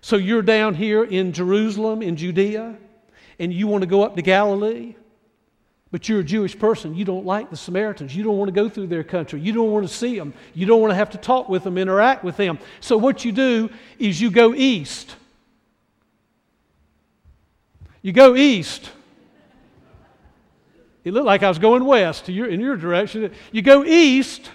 So 0.00 0.16
you're 0.16 0.42
down 0.42 0.74
here 0.74 1.04
in 1.04 1.32
Jerusalem, 1.32 2.02
in 2.02 2.16
Judea, 2.16 2.76
and 3.38 3.52
you 3.52 3.66
want 3.66 3.82
to 3.82 3.86
go 3.86 4.02
up 4.02 4.16
to 4.16 4.22
Galilee, 4.22 4.94
but 5.90 6.08
you're 6.08 6.20
a 6.20 6.24
Jewish 6.24 6.58
person. 6.58 6.94
You 6.94 7.04
don't 7.04 7.26
like 7.26 7.50
the 7.50 7.56
Samaritans. 7.56 8.14
You 8.14 8.22
don't 8.22 8.38
want 8.38 8.48
to 8.48 8.52
go 8.52 8.68
through 8.68 8.86
their 8.86 9.04
country. 9.04 9.40
You 9.40 9.52
don't 9.52 9.70
want 9.70 9.86
to 9.86 9.92
see 9.92 10.18
them. 10.18 10.32
You 10.54 10.66
don't 10.66 10.80
want 10.80 10.90
to 10.92 10.94
have 10.94 11.10
to 11.10 11.18
talk 11.18 11.48
with 11.48 11.64
them, 11.64 11.76
interact 11.76 12.22
with 12.22 12.36
them. 12.36 12.58
So 12.80 12.96
what 12.96 13.24
you 13.24 13.32
do 13.32 13.70
is 13.98 14.20
you 14.20 14.30
go 14.30 14.54
east. 14.54 15.16
You 18.02 18.12
go 18.12 18.36
east. 18.36 18.90
It 21.04 21.12
looked 21.12 21.26
like 21.26 21.42
I 21.42 21.48
was 21.48 21.58
going 21.58 21.84
west 21.84 22.28
your, 22.28 22.46
in 22.46 22.60
your 22.60 22.76
direction. 22.76 23.32
You 23.52 23.62
go 23.62 23.84
east 23.84 24.50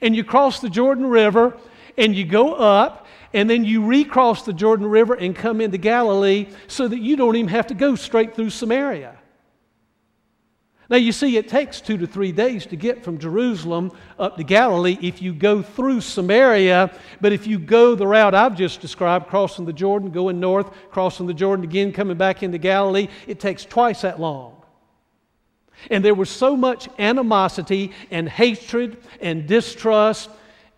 and 0.00 0.14
you 0.14 0.24
cross 0.24 0.60
the 0.60 0.68
Jordan 0.68 1.06
River 1.06 1.56
and 1.96 2.14
you 2.14 2.24
go 2.24 2.54
up, 2.54 3.06
and 3.32 3.48
then 3.48 3.64
you 3.64 3.84
recross 3.84 4.44
the 4.44 4.52
Jordan 4.52 4.86
River 4.86 5.14
and 5.14 5.34
come 5.34 5.60
into 5.60 5.78
Galilee 5.78 6.48
so 6.66 6.86
that 6.86 7.00
you 7.00 7.16
don't 7.16 7.36
even 7.36 7.48
have 7.48 7.68
to 7.68 7.74
go 7.74 7.94
straight 7.94 8.34
through 8.34 8.50
Samaria. 8.50 9.16
Now, 10.88 10.98
you 10.98 11.10
see, 11.10 11.36
it 11.36 11.48
takes 11.48 11.80
two 11.80 11.98
to 11.98 12.06
three 12.06 12.30
days 12.30 12.64
to 12.66 12.76
get 12.76 13.02
from 13.02 13.18
Jerusalem 13.18 13.90
up 14.18 14.36
to 14.36 14.44
Galilee 14.44 14.96
if 15.02 15.20
you 15.20 15.34
go 15.34 15.60
through 15.60 16.00
Samaria. 16.02 16.96
But 17.20 17.32
if 17.32 17.46
you 17.46 17.58
go 17.58 17.96
the 17.96 18.06
route 18.06 18.36
I've 18.36 18.56
just 18.56 18.80
described, 18.80 19.26
crossing 19.26 19.64
the 19.64 19.72
Jordan, 19.72 20.10
going 20.10 20.38
north, 20.38 20.70
crossing 20.90 21.26
the 21.26 21.34
Jordan 21.34 21.64
again, 21.64 21.92
coming 21.92 22.16
back 22.16 22.44
into 22.44 22.58
Galilee, 22.58 23.08
it 23.26 23.40
takes 23.40 23.64
twice 23.64 24.02
that 24.02 24.20
long. 24.20 24.55
And 25.90 26.04
there 26.04 26.14
was 26.14 26.30
so 26.30 26.56
much 26.56 26.88
animosity 26.98 27.92
and 28.10 28.28
hatred 28.28 28.96
and 29.20 29.46
distrust 29.46 30.30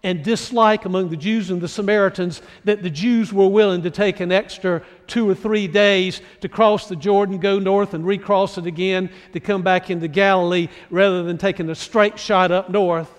and 0.03 0.23
dislike 0.23 0.85
among 0.85 1.09
the 1.09 1.17
Jews 1.17 1.51
and 1.51 1.61
the 1.61 1.69
Samaritans 1.69 2.41
that 2.65 2.83
the 2.83 2.91
Jews 2.91 3.33
were 3.33 3.49
willing 3.49 3.83
to 3.83 3.91
take 3.91 4.21
an 4.21 4.31
extra 4.31 4.83
two 5.07 5.29
or 5.29 5.35
three 5.35 5.67
days 5.67 6.21
to 6.41 6.49
cross 6.49 6.89
the 6.89 6.97
Jordan, 6.97 7.39
go 7.39 7.59
north, 7.59 7.95
and 7.95 8.07
recross 8.07 8.59
it 8.59 8.67
again 8.67 9.11
to 9.33 9.41
come 9.41 9.63
back 9.63 9.91
into 9.91 10.07
Galilee 10.07 10.69
rather 10.91 11.25
than 11.25 11.37
taking 11.37 11.69
a 11.69 11.75
straight 11.75 12.19
shot 12.19 12.53
up 12.53 12.71
north 12.71 13.11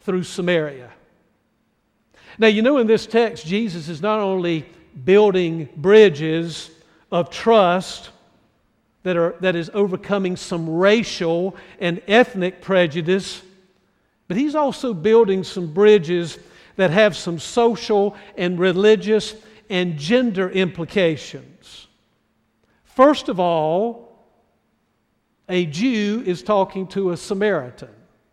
through 0.00 0.22
Samaria. 0.22 0.90
Now, 2.38 2.46
you 2.46 2.62
know, 2.62 2.78
in 2.78 2.86
this 2.86 3.06
text, 3.06 3.44
Jesus 3.44 3.88
is 3.88 4.00
not 4.00 4.20
only 4.20 4.64
building 5.04 5.68
bridges 5.76 6.70
of 7.12 7.30
trust 7.30 8.10
that, 9.02 9.16
are, 9.16 9.34
that 9.40 9.56
is 9.56 9.70
overcoming 9.74 10.36
some 10.36 10.68
racial 10.68 11.56
and 11.80 12.02
ethnic 12.08 12.60
prejudice 12.60 13.42
But 14.28 14.36
he's 14.36 14.54
also 14.54 14.92
building 14.94 15.42
some 15.42 15.72
bridges 15.72 16.38
that 16.76 16.90
have 16.90 17.16
some 17.16 17.38
social 17.38 18.14
and 18.36 18.58
religious 18.58 19.34
and 19.68 19.98
gender 19.98 20.48
implications. 20.50 21.88
First 22.84 23.28
of 23.28 23.40
all, 23.40 24.26
a 25.48 25.64
Jew 25.64 26.22
is 26.26 26.42
talking 26.42 26.86
to 26.88 27.12
a 27.12 27.16
Samaritan. 27.16 27.88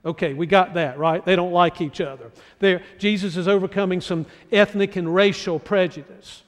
Okay, 0.05 0.33
we 0.33 0.45
got 0.45 0.75
that, 0.75 0.99
right? 0.99 1.25
They 1.25 1.35
don't 1.35 1.53
like 1.53 1.81
each 1.81 2.01
other. 2.01 2.31
They're, 2.59 2.83
Jesus 2.99 3.37
is 3.37 3.47
overcoming 3.47 4.01
some 4.01 4.25
ethnic 4.51 4.97
and 4.97 5.13
racial 5.15 5.57
prejudice. 5.57 6.43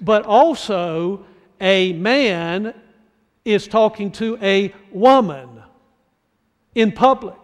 But 0.00 0.24
also, 0.24 1.26
a 1.60 1.92
man 1.92 2.74
is 3.44 3.68
talking 3.68 4.10
to 4.12 4.38
a 4.42 4.74
woman 4.90 5.62
in 6.74 6.92
public. 6.92 7.36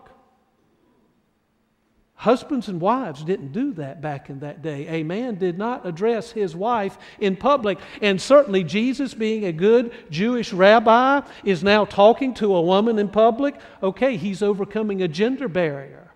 Husbands 2.15 2.69
and 2.69 2.83
wives 2.83 3.25
didn't 3.25 3.53
do 3.53 3.73
that 3.73 4.03
back 4.03 4.29
in 4.29 4.41
that 4.41 4.61
day. 4.61 4.87
A 4.89 5.03
man 5.03 5.37
did 5.37 5.57
not 5.57 5.87
address 5.87 6.31
his 6.31 6.55
wife 6.55 6.99
in 7.19 7.35
public. 7.35 7.79
And 8.03 8.21
certainly, 8.21 8.63
Jesus, 8.63 9.15
being 9.15 9.47
a 9.47 9.53
good 9.53 9.91
Jewish 10.11 10.53
rabbi, 10.53 11.23
is 11.45 11.65
now 11.65 11.87
talking 11.87 12.35
to 12.35 12.55
a 12.55 12.61
woman 12.61 12.99
in 12.99 13.09
public. 13.09 13.55
Okay, 13.83 14.19
he's 14.19 14.43
overcoming 14.43 15.01
a 15.01 15.09
gender 15.09 15.49
barrier. 15.49 16.13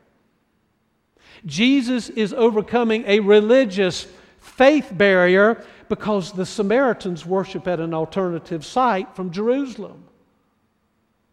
Jesus 1.47 2.11
is 2.11 2.35
overcoming 2.35 3.05
a 3.07 3.21
religious 3.21 4.07
faith 4.41 4.91
barrier 4.93 5.65
because 5.89 6.33
the 6.33 6.47
Samaritans 6.47 7.27
worship 7.27 7.69
at 7.69 7.81
an 7.81 7.95
alternative 7.95 8.65
site 8.65 9.15
from 9.15 9.31
Jerusalem. 9.31 10.05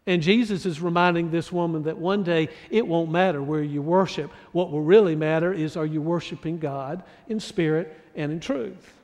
And 0.06 0.20
Jesus 0.20 0.66
is 0.66 0.80
reminding 0.80 1.30
this 1.30 1.52
woman 1.52 1.84
that 1.84 1.96
one 1.96 2.24
day 2.24 2.48
it 2.70 2.86
won't 2.86 3.10
matter 3.10 3.42
where 3.42 3.62
you 3.62 3.82
worship. 3.82 4.32
What 4.50 4.70
will 4.70 4.80
really 4.80 5.14
matter 5.14 5.52
is 5.52 5.76
are 5.76 5.86
you 5.86 6.02
worshiping 6.02 6.58
God 6.58 7.04
in 7.28 7.38
spirit 7.38 7.96
and 8.16 8.32
in 8.32 8.40
truth? 8.40 8.94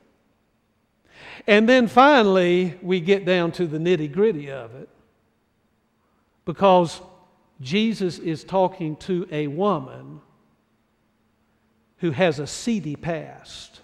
And 1.47 1.67
then 1.67 1.87
finally, 1.87 2.77
we 2.81 2.99
get 2.99 3.25
down 3.25 3.51
to 3.53 3.65
the 3.65 3.77
nitty 3.77 4.11
gritty 4.11 4.51
of 4.51 4.75
it 4.75 4.89
because 6.45 7.01
Jesus 7.61 8.19
is 8.19 8.43
talking 8.43 8.95
to 8.97 9.27
a 9.31 9.47
woman 9.47 10.21
who 11.97 12.11
has 12.11 12.39
a 12.39 12.47
seedy 12.47 12.95
past. 12.95 13.81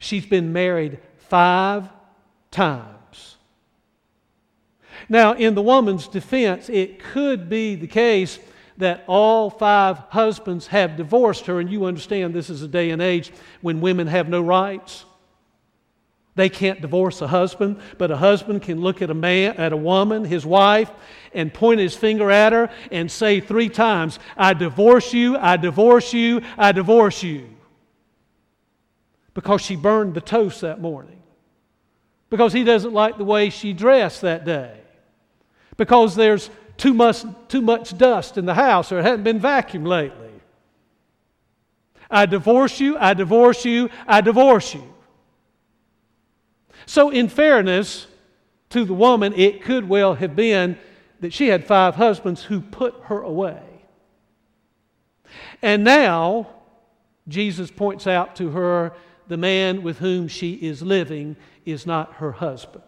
She's 0.00 0.26
been 0.26 0.52
married 0.52 0.98
five 1.28 1.88
times. 2.50 3.36
Now, 5.08 5.34
in 5.34 5.54
the 5.54 5.62
woman's 5.62 6.08
defense, 6.08 6.68
it 6.68 6.98
could 6.98 7.48
be 7.48 7.76
the 7.76 7.86
case 7.86 8.38
that 8.78 9.04
all 9.06 9.50
five 9.50 9.98
husbands 10.08 10.66
have 10.68 10.96
divorced 10.96 11.46
her, 11.46 11.60
and 11.60 11.70
you 11.70 11.84
understand 11.84 12.32
this 12.32 12.50
is 12.50 12.62
a 12.62 12.68
day 12.68 12.90
and 12.90 13.02
age 13.02 13.30
when 13.60 13.80
women 13.82 14.06
have 14.06 14.28
no 14.28 14.40
rights. 14.40 15.04
They 16.34 16.48
can't 16.48 16.80
divorce 16.80 17.20
a 17.20 17.26
husband, 17.26 17.80
but 17.98 18.10
a 18.10 18.16
husband 18.16 18.62
can 18.62 18.80
look 18.80 19.02
at 19.02 19.10
a 19.10 19.14
man, 19.14 19.56
at 19.58 19.74
a 19.74 19.76
woman, 19.76 20.24
his 20.24 20.46
wife, 20.46 20.90
and 21.34 21.52
point 21.52 21.80
his 21.80 21.94
finger 21.94 22.30
at 22.30 22.54
her 22.54 22.70
and 22.90 23.10
say 23.10 23.40
three 23.40 23.68
times, 23.68 24.18
I 24.36 24.54
divorce 24.54 25.12
you, 25.12 25.36
I 25.36 25.58
divorce 25.58 26.14
you, 26.14 26.40
I 26.56 26.72
divorce 26.72 27.22
you. 27.22 27.48
Because 29.34 29.60
she 29.60 29.76
burned 29.76 30.14
the 30.14 30.20
toast 30.20 30.60
that 30.62 30.80
morning. 30.80 31.22
Because 32.30 32.52
he 32.52 32.64
doesn't 32.64 32.92
like 32.92 33.18
the 33.18 33.24
way 33.24 33.50
she 33.50 33.72
dressed 33.72 34.20
that 34.22 34.44
day 34.44 34.80
because 35.80 36.14
there's 36.14 36.50
too 36.76 36.92
much, 36.92 37.24
too 37.48 37.62
much 37.62 37.96
dust 37.96 38.36
in 38.36 38.44
the 38.44 38.52
house 38.52 38.92
or 38.92 38.98
it 38.98 39.02
hasn't 39.02 39.24
been 39.24 39.40
vacuumed 39.40 39.86
lately. 39.86 40.28
I 42.10 42.26
divorce 42.26 42.78
you, 42.80 42.98
I 42.98 43.14
divorce 43.14 43.64
you, 43.64 43.88
I 44.06 44.20
divorce 44.20 44.74
you. 44.74 44.84
So, 46.84 47.08
in 47.08 47.30
fairness 47.30 48.06
to 48.68 48.84
the 48.84 48.92
woman, 48.92 49.32
it 49.32 49.62
could 49.62 49.88
well 49.88 50.12
have 50.16 50.36
been 50.36 50.76
that 51.20 51.32
she 51.32 51.46
had 51.46 51.66
five 51.66 51.94
husbands 51.94 52.42
who 52.42 52.60
put 52.60 52.94
her 53.04 53.22
away. 53.22 53.62
And 55.62 55.82
now, 55.82 56.46
Jesus 57.26 57.70
points 57.70 58.06
out 58.06 58.36
to 58.36 58.50
her 58.50 58.92
the 59.30 59.36
man 59.36 59.84
with 59.84 60.00
whom 60.00 60.26
she 60.26 60.54
is 60.54 60.82
living 60.82 61.36
is 61.64 61.86
not 61.86 62.14
her 62.14 62.32
husband. 62.32 62.82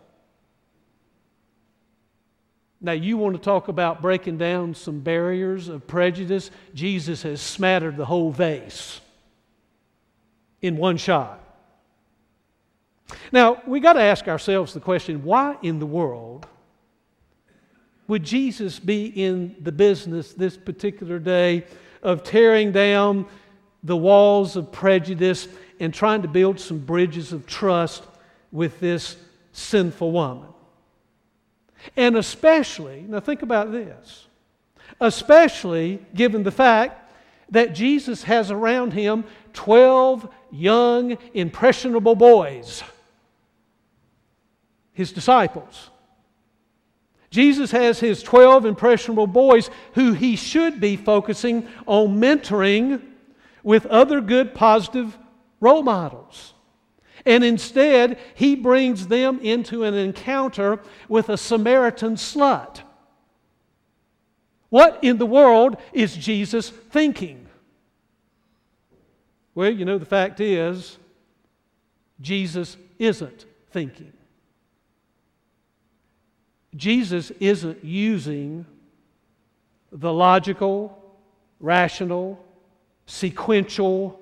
Now, 2.81 2.93
you 2.93 3.17
want 3.17 3.37
to 3.37 3.41
talk 3.41 3.69
about 3.69 4.03
breaking 4.03 4.39
down 4.39 4.75
some 4.75 4.99
barriers 4.99 5.69
of 5.69 5.87
prejudice? 5.87 6.51
Jesus 6.75 7.23
has 7.23 7.41
smattered 7.41 7.97
the 7.97 8.05
whole 8.05 8.33
vase 8.33 9.01
in 10.61 10.77
one 10.77 10.97
shot. 10.97 11.39
Now, 13.31 13.63
we 13.65 13.79
got 13.79 13.93
to 13.93 14.03
ask 14.03 14.27
ourselves 14.27 14.75
the 14.75 14.81
question 14.81 15.23
why 15.23 15.57
in 15.63 15.79
the 15.79 15.87
world 15.87 16.49
would 18.09 18.25
Jesus 18.25 18.81
be 18.81 19.07
in 19.07 19.55
the 19.61 19.71
business 19.71 20.33
this 20.33 20.57
particular 20.57 21.21
day 21.21 21.67
of 22.03 22.25
tearing 22.25 22.73
down 22.73 23.27
the 23.85 23.97
walls 23.97 24.57
of 24.57 24.71
prejudice 24.71 25.49
and 25.83 25.93
trying 25.93 26.23
to 26.23 26.29
build 26.29 26.61
some 26.61 26.79
bridges 26.79 27.33
of 27.33 27.45
trust 27.45 28.05
with 28.53 28.79
this 28.79 29.17
sinful 29.53 30.13
woman? 30.13 30.49
And 31.97 32.17
especially, 32.17 33.05
now 33.09 33.19
think 33.19 33.43
about 33.43 33.73
this, 33.73 34.27
especially 35.01 35.99
given 36.15 36.45
the 36.45 36.53
fact 36.53 37.13
that 37.51 37.75
Jesus 37.75 38.23
has 38.23 38.53
around 38.53 38.93
him 38.93 39.25
12 39.55 40.33
young, 40.53 41.19
impressionable 41.35 42.15
boys, 42.15 42.85
his 44.93 45.11
disciples. 45.13 45.91
Jesus 47.31 47.73
has 47.73 47.99
his 47.99 48.23
12 48.23 48.67
impressionable 48.67 49.27
boys 49.27 49.69
who 49.95 50.13
he 50.13 50.37
should 50.37 50.81
be 50.81 50.97
focusing 50.97 51.67
on 51.87 52.21
mentoring 52.21 53.03
with 53.65 53.87
other 53.87 54.21
good, 54.21 54.55
positive 54.55 55.17
role 55.63 55.83
models. 55.83 56.53
And 57.25 57.45
instead, 57.45 58.19
he 58.35 58.57
brings 58.57 59.07
them 59.07 59.39
into 59.41 59.85
an 59.85 59.95
encounter 59.95 60.81
with 61.09 61.29
a 61.29 61.39
Samaritan 61.39 62.17
slut. 62.17 62.81
What 64.69 64.99
in 65.03 65.19
the 65.19 65.27
world 65.27 65.77
is 65.93 66.17
Jesus 66.17 66.69
thinking? 66.69 67.47
Well, 69.55 69.71
you 69.71 69.85
know, 69.85 69.99
the 69.99 70.05
fact 70.05 70.41
is, 70.41 70.99
Jesus 72.21 72.77
isn't 72.99 73.47
thinking. 73.71 74.13
Jesus 76.75 77.31
isn't 77.39 77.85
using 77.85 78.67
the 79.93 80.13
logical, 80.13 80.99
rational, 81.61 82.43
sequential 83.07 84.22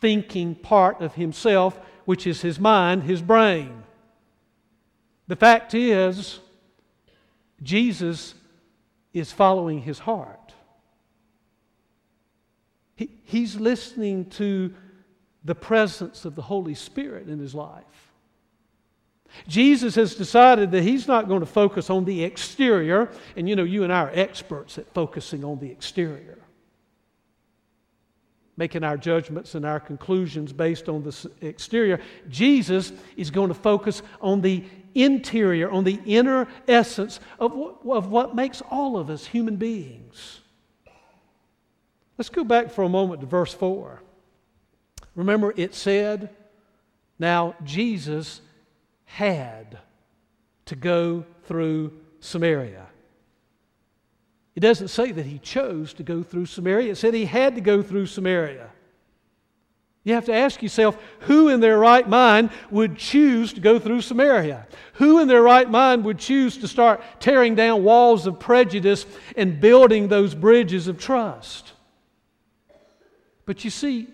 thinking 0.00 0.54
part 0.54 1.00
of 1.00 1.14
himself 1.14 1.78
which 2.04 2.26
is 2.26 2.40
his 2.40 2.58
mind, 2.58 3.04
his 3.04 3.22
brain. 3.22 3.84
The 5.28 5.36
fact 5.36 5.74
is, 5.74 6.40
Jesus 7.62 8.34
is 9.12 9.30
following 9.30 9.82
his 9.82 10.00
heart. 10.00 10.54
He, 12.96 13.10
he's 13.24 13.60
listening 13.60 14.28
to 14.30 14.74
the 15.44 15.54
presence 15.54 16.24
of 16.24 16.34
the 16.34 16.42
Holy 16.42 16.74
Spirit 16.74 17.28
in 17.28 17.38
his 17.38 17.54
life. 17.54 17.84
Jesus 19.46 19.94
has 19.94 20.16
decided 20.16 20.72
that 20.72 20.82
he's 20.82 21.06
not 21.06 21.28
going 21.28 21.40
to 21.40 21.46
focus 21.46 21.90
on 21.90 22.04
the 22.04 22.24
exterior, 22.24 23.08
and 23.36 23.48
you 23.48 23.54
know, 23.54 23.62
you 23.62 23.84
and 23.84 23.92
I 23.92 24.00
are 24.00 24.12
experts 24.12 24.78
at 24.78 24.92
focusing 24.92 25.44
on 25.44 25.60
the 25.60 25.70
exterior 25.70 26.39
making 28.60 28.84
our 28.84 28.98
judgments 28.98 29.54
and 29.54 29.64
our 29.64 29.80
conclusions 29.80 30.52
based 30.52 30.90
on 30.90 31.02
the 31.02 31.30
exterior. 31.40 31.98
Jesus 32.28 32.92
is 33.16 33.30
going 33.30 33.48
to 33.48 33.54
focus 33.54 34.02
on 34.20 34.42
the 34.42 34.62
interior, 34.94 35.70
on 35.70 35.82
the 35.82 35.98
inner 36.04 36.46
essence 36.68 37.20
of 37.38 37.52
of 37.86 38.10
what 38.10 38.34
makes 38.34 38.60
all 38.70 38.98
of 38.98 39.08
us 39.08 39.24
human 39.24 39.56
beings. 39.56 40.40
Let's 42.18 42.28
go 42.28 42.44
back 42.44 42.70
for 42.70 42.84
a 42.84 42.88
moment 42.90 43.22
to 43.22 43.26
verse 43.26 43.54
4. 43.54 44.02
Remember, 45.14 45.54
it 45.56 45.74
said, 45.74 46.28
Now 47.18 47.54
Jesus 47.64 48.42
had 49.06 49.78
to 50.66 50.76
go 50.76 51.24
through 51.44 51.94
Samaria. 52.20 52.89
It 54.60 54.68
doesn't 54.68 54.88
say 54.88 55.10
that 55.10 55.24
he 55.24 55.38
chose 55.38 55.94
to 55.94 56.02
go 56.02 56.22
through 56.22 56.44
Samaria, 56.44 56.92
it 56.92 56.96
said 56.96 57.14
he 57.14 57.24
had 57.24 57.54
to 57.54 57.62
go 57.62 57.82
through 57.82 58.04
Samaria. 58.04 58.68
You 60.04 60.12
have 60.12 60.26
to 60.26 60.34
ask 60.34 60.62
yourself 60.62 60.98
who 61.20 61.48
in 61.48 61.60
their 61.60 61.78
right 61.78 62.06
mind 62.06 62.50
would 62.70 62.98
choose 62.98 63.54
to 63.54 63.60
go 63.62 63.78
through 63.78 64.02
Samaria? 64.02 64.66
Who 64.94 65.18
in 65.18 65.28
their 65.28 65.40
right 65.40 65.70
mind 65.70 66.04
would 66.04 66.18
choose 66.18 66.58
to 66.58 66.68
start 66.68 67.02
tearing 67.20 67.54
down 67.54 67.84
walls 67.84 68.26
of 68.26 68.38
prejudice 68.38 69.06
and 69.34 69.62
building 69.62 70.08
those 70.08 70.34
bridges 70.34 70.88
of 70.88 70.98
trust? 70.98 71.72
But 73.46 73.64
you 73.64 73.70
see, 73.70 74.08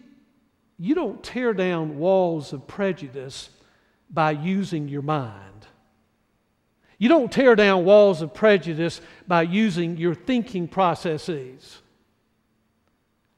you 0.78 0.94
don't 0.94 1.24
tear 1.24 1.54
down 1.54 1.98
walls 1.98 2.52
of 2.52 2.68
prejudice 2.68 3.50
by 4.08 4.30
using 4.30 4.86
your 4.86 5.02
mind. 5.02 5.55
You 6.98 7.08
don't 7.08 7.30
tear 7.30 7.54
down 7.54 7.84
walls 7.84 8.22
of 8.22 8.32
prejudice 8.32 9.00
by 9.28 9.42
using 9.42 9.96
your 9.96 10.14
thinking 10.14 10.66
processes. 10.66 11.82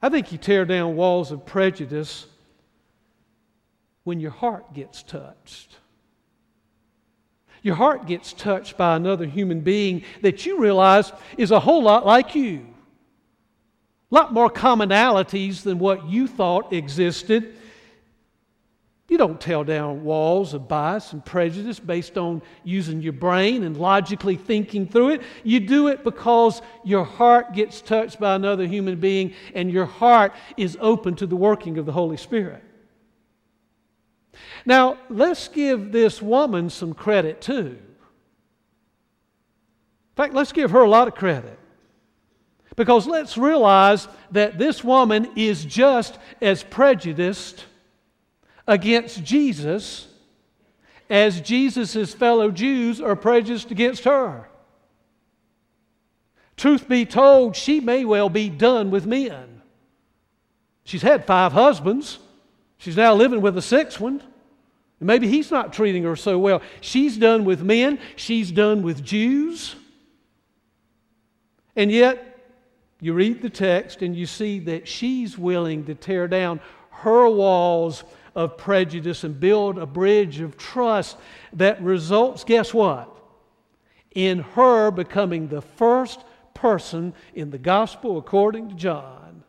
I 0.01 0.09
think 0.09 0.31
you 0.31 0.39
tear 0.39 0.65
down 0.65 0.95
walls 0.95 1.33
of 1.33 1.45
prejudice 1.45 2.27
when 4.05 4.21
your 4.21 4.31
heart 4.31 4.73
gets 4.75 5.03
touched. 5.03 5.77
Your 7.63 7.75
heart 7.75 8.07
gets 8.07 8.33
touched 8.33 8.77
by 8.77 8.95
another 8.95 9.27
human 9.27 9.61
being 9.61 10.05
that 10.23 10.47
you 10.47 10.61
realize 10.61 11.13
is 11.37 11.51
a 11.51 11.61
whole 11.61 11.83
lot 11.83 12.07
like 12.07 12.37
you. 12.37 12.67
A 14.11 14.15
lot 14.15 14.33
more 14.33 14.49
commonalities 14.49 15.63
than 15.63 15.79
what 15.79 16.09
you 16.09 16.29
thought 16.29 16.73
existed. 16.73 17.58
You 19.09 19.17
don't 19.17 19.41
tear 19.41 19.65
down 19.65 20.05
walls 20.05 20.53
of 20.53 20.69
bias 20.69 21.15
and 21.15 21.25
prejudice 21.25 21.81
based 21.81 22.19
on 22.19 22.43
using 22.63 23.01
your 23.01 23.15
brain 23.15 23.65
and 23.65 23.75
logically 23.75 24.37
thinking 24.37 24.87
through 24.87 25.11
it. 25.11 25.23
You 25.45 25.61
do 25.61 25.89
it 25.89 26.05
because 26.05 26.61
your 26.85 27.05
heart 27.05 27.55
gets 27.55 27.81
touched 27.81 28.21
by 28.21 28.35
another 28.35 28.67
human 28.67 29.01
being 29.01 29.33
and 29.55 29.73
your 29.73 29.87
heart 29.87 30.35
is 30.59 30.77
open 30.79 31.15
to 31.17 31.27
the 31.27 31.37
working 31.37 31.79
of 31.79 31.87
the 31.87 31.93
Holy 31.93 32.19
Spirit. 32.19 32.63
Now, 34.67 34.99
let's 35.09 35.49
give 35.49 35.91
this 35.91 36.21
woman 36.21 36.69
some 36.69 36.93
credit 36.93 37.41
too. 37.41 37.79
In 37.79 37.97
fact, 40.17 40.35
let's 40.35 40.53
give 40.53 40.73
her 40.73 40.83
a 40.83 40.89
lot 40.89 41.09
of 41.09 41.15
credit. 41.15 41.59
Because 42.77 43.07
let's 43.07 43.39
realize 43.39 44.07
that 44.33 44.59
this 44.59 44.85
woman 44.85 45.31
is 45.35 45.65
just 45.65 46.19
as 46.43 46.63
prejudiced 46.63 47.65
against 48.69 49.25
Jesus 49.25 50.07
as 51.11 51.41
Jesus' 51.41 52.15
fellow 52.15 52.51
Jews 52.53 53.01
are 53.01 53.17
prejudiced 53.17 53.73
against 53.73 54.05
her. 54.05 54.49
Truth 56.57 56.89
be 56.89 57.07
told, 57.07 57.57
she 57.57 57.81
may 57.81 58.05
well 58.05 58.29
be 58.29 58.49
done 58.49 58.91
with 58.91 59.07
men. 59.07 59.63
She's 60.85 61.03
had 61.03 61.25
five 61.25 61.53
husbands. 61.53 62.19
She's 62.77 62.97
now 62.97 63.15
living 63.15 63.41
with 63.41 63.57
a 63.57 63.63
sixth 63.63 63.99
one. 63.99 64.23
Maybe 65.01 65.29
he's 65.29 65.51
not 65.51 65.73
treating 65.73 66.03
her 66.03 66.17
so 66.17 66.39
well. 66.39 66.61
She's 66.81 67.17
done 67.17 67.45
with 67.45 67.63
men, 67.63 67.99
she's 68.17 68.51
done 68.51 68.83
with 68.83 69.05
Jews. 69.05 69.77
And 71.77 71.93
yet, 71.93 72.25
you 73.01 73.15
read 73.15 73.41
the 73.41 73.51
text 73.51 74.03
and 74.03 74.17
you 74.17 74.27
see 74.27 74.59
that 74.61 74.89
she's 74.89 75.39
willing 75.39 75.85
to 75.85 75.95
tear 75.95 76.27
down 76.27 76.61
her 76.91 77.29
walls 77.29 78.03
of 78.35 78.57
prejudice 78.57 79.25
and 79.25 79.39
build 79.39 79.79
a 79.79 79.87
bridge 79.87 80.41
of 80.41 80.57
trust 80.57 81.17
that 81.53 81.81
results, 81.83 82.45
guess 82.45 82.73
what? 82.73 83.15
In 84.15 84.41
her 84.41 84.91
becoming 84.91 85.49
the 85.49 85.63
first 85.63 86.21
person 86.55 87.15
in 87.35 87.51
the 87.51 87.59
gospel 87.59 88.19
according 88.19 88.69
to 88.69 88.75
John 88.75 89.45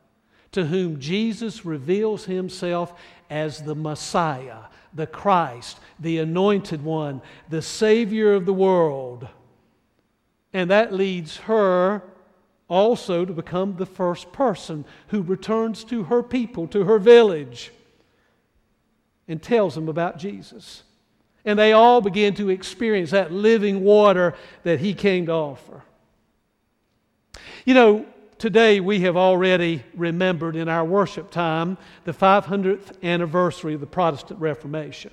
to 0.51 0.65
whom 0.65 0.99
Jesus 0.99 1.65
reveals 1.65 2.25
himself 2.25 2.93
as 3.29 3.61
the 3.61 3.75
Messiah 3.75 4.69
the 4.93 5.07
Christ, 5.07 5.79
the 5.99 6.19
anointed 6.19 6.83
one, 6.83 7.21
the 7.49 7.61
Savior 7.61 8.33
of 8.33 8.45
the 8.45 8.53
world. 8.53 9.27
And 10.53 10.69
that 10.71 10.93
leads 10.93 11.37
her 11.37 12.01
also 12.67 13.25
to 13.25 13.33
become 13.33 13.75
the 13.75 13.85
first 13.85 14.31
person 14.31 14.85
who 15.07 15.21
returns 15.21 15.83
to 15.85 16.03
her 16.03 16.23
people, 16.23 16.67
to 16.67 16.85
her 16.85 16.99
village, 16.99 17.71
and 19.29 19.41
tells 19.41 19.75
them 19.75 19.87
about 19.87 20.17
Jesus. 20.17 20.83
And 21.45 21.57
they 21.57 21.71
all 21.71 22.01
begin 22.01 22.33
to 22.35 22.49
experience 22.49 23.11
that 23.11 23.31
living 23.31 23.83
water 23.83 24.35
that 24.63 24.81
he 24.81 24.93
came 24.93 25.27
to 25.27 25.31
offer. 25.31 25.83
You 27.63 27.75
know, 27.75 28.05
today 28.37 28.79
we 28.79 29.01
have 29.01 29.15
already 29.15 29.83
remembered 29.95 30.55
in 30.55 30.67
our 30.67 30.83
worship 30.83 31.31
time 31.31 31.77
the 32.03 32.11
500th 32.11 33.01
anniversary 33.03 33.75
of 33.75 33.79
the 33.79 33.87
Protestant 33.87 34.41
Reformation. 34.41 35.11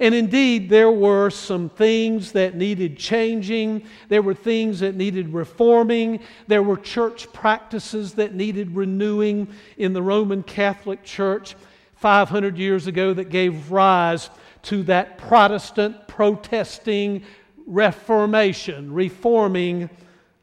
And 0.00 0.14
indeed, 0.14 0.68
there 0.68 0.90
were 0.90 1.30
some 1.30 1.68
things 1.68 2.32
that 2.32 2.56
needed 2.56 2.98
changing. 2.98 3.84
There 4.08 4.22
were 4.22 4.34
things 4.34 4.80
that 4.80 4.96
needed 4.96 5.32
reforming. 5.32 6.20
There 6.48 6.62
were 6.62 6.76
church 6.76 7.32
practices 7.32 8.14
that 8.14 8.34
needed 8.34 8.74
renewing 8.74 9.48
in 9.76 9.92
the 9.92 10.02
Roman 10.02 10.42
Catholic 10.42 11.04
Church 11.04 11.54
500 12.00 12.56
years 12.56 12.86
ago 12.86 13.12
that 13.12 13.28
gave 13.28 13.70
rise 13.70 14.30
to 14.62 14.82
that 14.84 15.18
Protestant 15.18 16.08
protesting 16.08 17.22
reformation, 17.66 18.92
reforming 18.92 19.90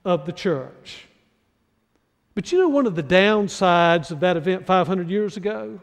of 0.05 0.25
the 0.25 0.31
church. 0.31 1.07
But 2.35 2.51
you 2.51 2.59
know, 2.59 2.69
one 2.69 2.85
of 2.85 2.95
the 2.95 3.03
downsides 3.03 4.11
of 4.11 4.19
that 4.19 4.37
event 4.37 4.67
500 4.67 5.09
years 5.09 5.35
ago 5.35 5.79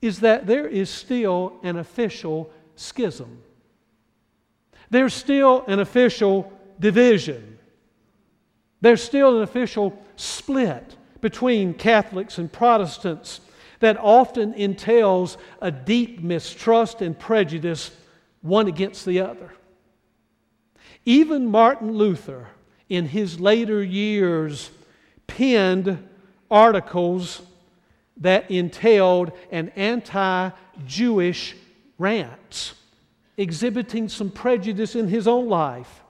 is 0.00 0.20
that 0.20 0.46
there 0.46 0.66
is 0.66 0.88
still 0.88 1.60
an 1.62 1.76
official 1.76 2.50
schism. 2.74 3.42
There's 4.88 5.12
still 5.12 5.62
an 5.68 5.78
official 5.78 6.50
division. 6.80 7.58
There's 8.80 9.02
still 9.02 9.36
an 9.36 9.42
official 9.42 9.96
split 10.16 10.96
between 11.20 11.74
Catholics 11.74 12.38
and 12.38 12.50
Protestants 12.50 13.42
that 13.82 13.98
often 13.98 14.54
entails 14.54 15.36
a 15.60 15.70
deep 15.70 16.22
mistrust 16.22 17.02
and 17.02 17.18
prejudice 17.18 17.90
one 18.40 18.68
against 18.68 19.04
the 19.04 19.20
other. 19.20 19.50
Even 21.04 21.46
Martin 21.46 21.90
Luther, 21.92 22.46
in 22.88 23.06
his 23.06 23.40
later 23.40 23.82
years, 23.82 24.70
penned 25.26 26.08
articles 26.48 27.42
that 28.18 28.48
entailed 28.52 29.32
an 29.50 29.70
anti 29.70 30.50
Jewish 30.86 31.56
rant, 31.98 32.74
exhibiting 33.36 34.08
some 34.08 34.30
prejudice 34.30 34.94
in 34.94 35.08
his 35.08 35.26
own 35.26 35.48
life. 35.48 36.02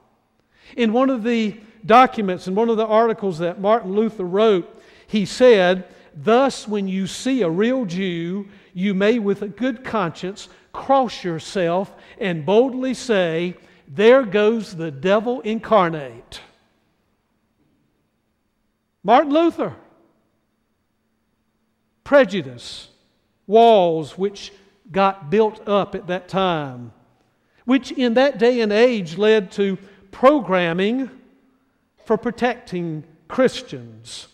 In 0.77 0.93
one 0.93 1.09
of 1.09 1.23
the 1.23 1.59
documents, 1.87 2.47
in 2.49 2.55
one 2.55 2.69
of 2.69 2.77
the 2.77 2.87
articles 2.87 3.39
that 3.39 3.63
Martin 3.63 3.95
Luther 3.95 4.25
wrote, 4.25 4.83
he 5.07 5.25
said, 5.25 5.87
Thus, 6.15 6.69
when 6.69 6.89
you 6.89 7.07
see 7.07 7.43
a 7.43 7.51
real 7.51 7.85
Jew, 7.85 8.49
you 8.75 8.95
may 8.95 9.19
with 9.19 9.43
a 9.43 9.49
good 9.49 9.85
conscience 9.85 10.49
cross 10.73 11.25
yourself 11.25 11.95
and 12.19 12.47
boldly 12.47 12.95
say, 12.95 13.55
There 13.89 14.25
goes 14.25 14.77
the 14.77 14.91
devil 14.91 15.41
incarnate. 15.41 16.41
Martin 19.03 19.33
Luther. 19.33 19.77
Prejudice, 22.05 22.89
walls 23.47 24.19
which 24.19 24.53
got 24.91 25.31
built 25.31 25.67
up 25.67 25.95
at 25.95 26.09
that 26.09 26.29
time, 26.29 26.93
which 27.65 27.93
in 27.93 28.15
that 28.15 28.39
day 28.39 28.61
and 28.61 28.73
age 28.73 29.17
led 29.17 29.51
to 29.53 29.79
programming 30.11 31.09
for 32.05 32.19
protecting 32.19 33.05
Christians 33.29 34.29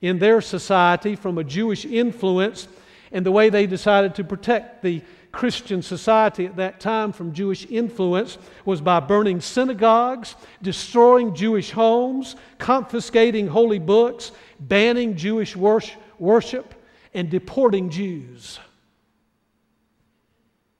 in 0.00 0.18
their 0.18 0.40
society 0.40 1.16
from 1.16 1.38
a 1.38 1.44
Jewish 1.44 1.84
influence 1.84 2.68
and 3.12 3.26
the 3.26 3.32
way 3.32 3.50
they 3.50 3.66
decided 3.66 4.14
to 4.14 4.24
protect 4.24 4.82
the 4.82 5.02
Christian 5.32 5.82
society 5.82 6.46
at 6.46 6.56
that 6.56 6.80
time 6.80 7.12
from 7.12 7.32
Jewish 7.32 7.66
influence 7.70 8.38
was 8.64 8.80
by 8.80 8.98
burning 8.98 9.40
synagogues, 9.40 10.34
destroying 10.62 11.34
Jewish 11.34 11.70
homes, 11.70 12.36
confiscating 12.58 13.46
holy 13.46 13.78
books, 13.78 14.32
banning 14.58 15.16
Jewish 15.16 15.54
worship, 15.56 16.74
and 17.14 17.30
deporting 17.30 17.90
Jews. 17.90 18.58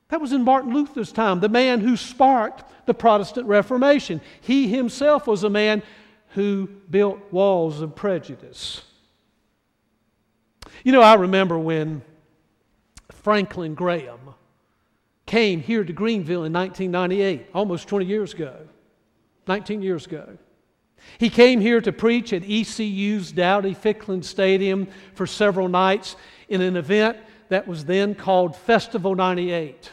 That 0.08 0.20
was 0.20 0.32
in 0.32 0.42
Martin 0.42 0.74
Luther's 0.74 1.12
time, 1.12 1.38
the 1.38 1.48
man 1.48 1.80
who 1.80 1.96
sparked 1.96 2.64
the 2.86 2.94
Protestant 2.94 3.46
Reformation. 3.46 4.20
He 4.40 4.66
himself 4.68 5.28
was 5.28 5.44
a 5.44 5.50
man 5.50 5.82
who 6.30 6.68
built 6.90 7.20
walls 7.30 7.80
of 7.80 7.94
prejudice. 7.94 8.82
You 10.84 10.92
know, 10.92 11.02
I 11.02 11.14
remember 11.14 11.58
when 11.58 12.02
Franklin 13.12 13.74
Graham 13.74 14.34
came 15.26 15.60
here 15.60 15.84
to 15.84 15.92
Greenville 15.92 16.44
in 16.44 16.52
1998, 16.52 17.46
almost 17.54 17.86
20 17.88 18.06
years 18.06 18.34
ago, 18.34 18.56
19 19.46 19.82
years 19.82 20.06
ago. 20.06 20.38
He 21.18 21.30
came 21.30 21.60
here 21.60 21.80
to 21.80 21.92
preach 21.92 22.32
at 22.32 22.42
ECU's 22.44 23.32
Dowdy 23.32 23.74
Ficklen 23.74 24.24
Stadium 24.24 24.88
for 25.14 25.26
several 25.26 25.68
nights 25.68 26.16
in 26.48 26.60
an 26.60 26.76
event 26.76 27.16
that 27.48 27.66
was 27.66 27.84
then 27.84 28.14
called 28.14 28.56
Festival 28.56 29.14
98. 29.14 29.92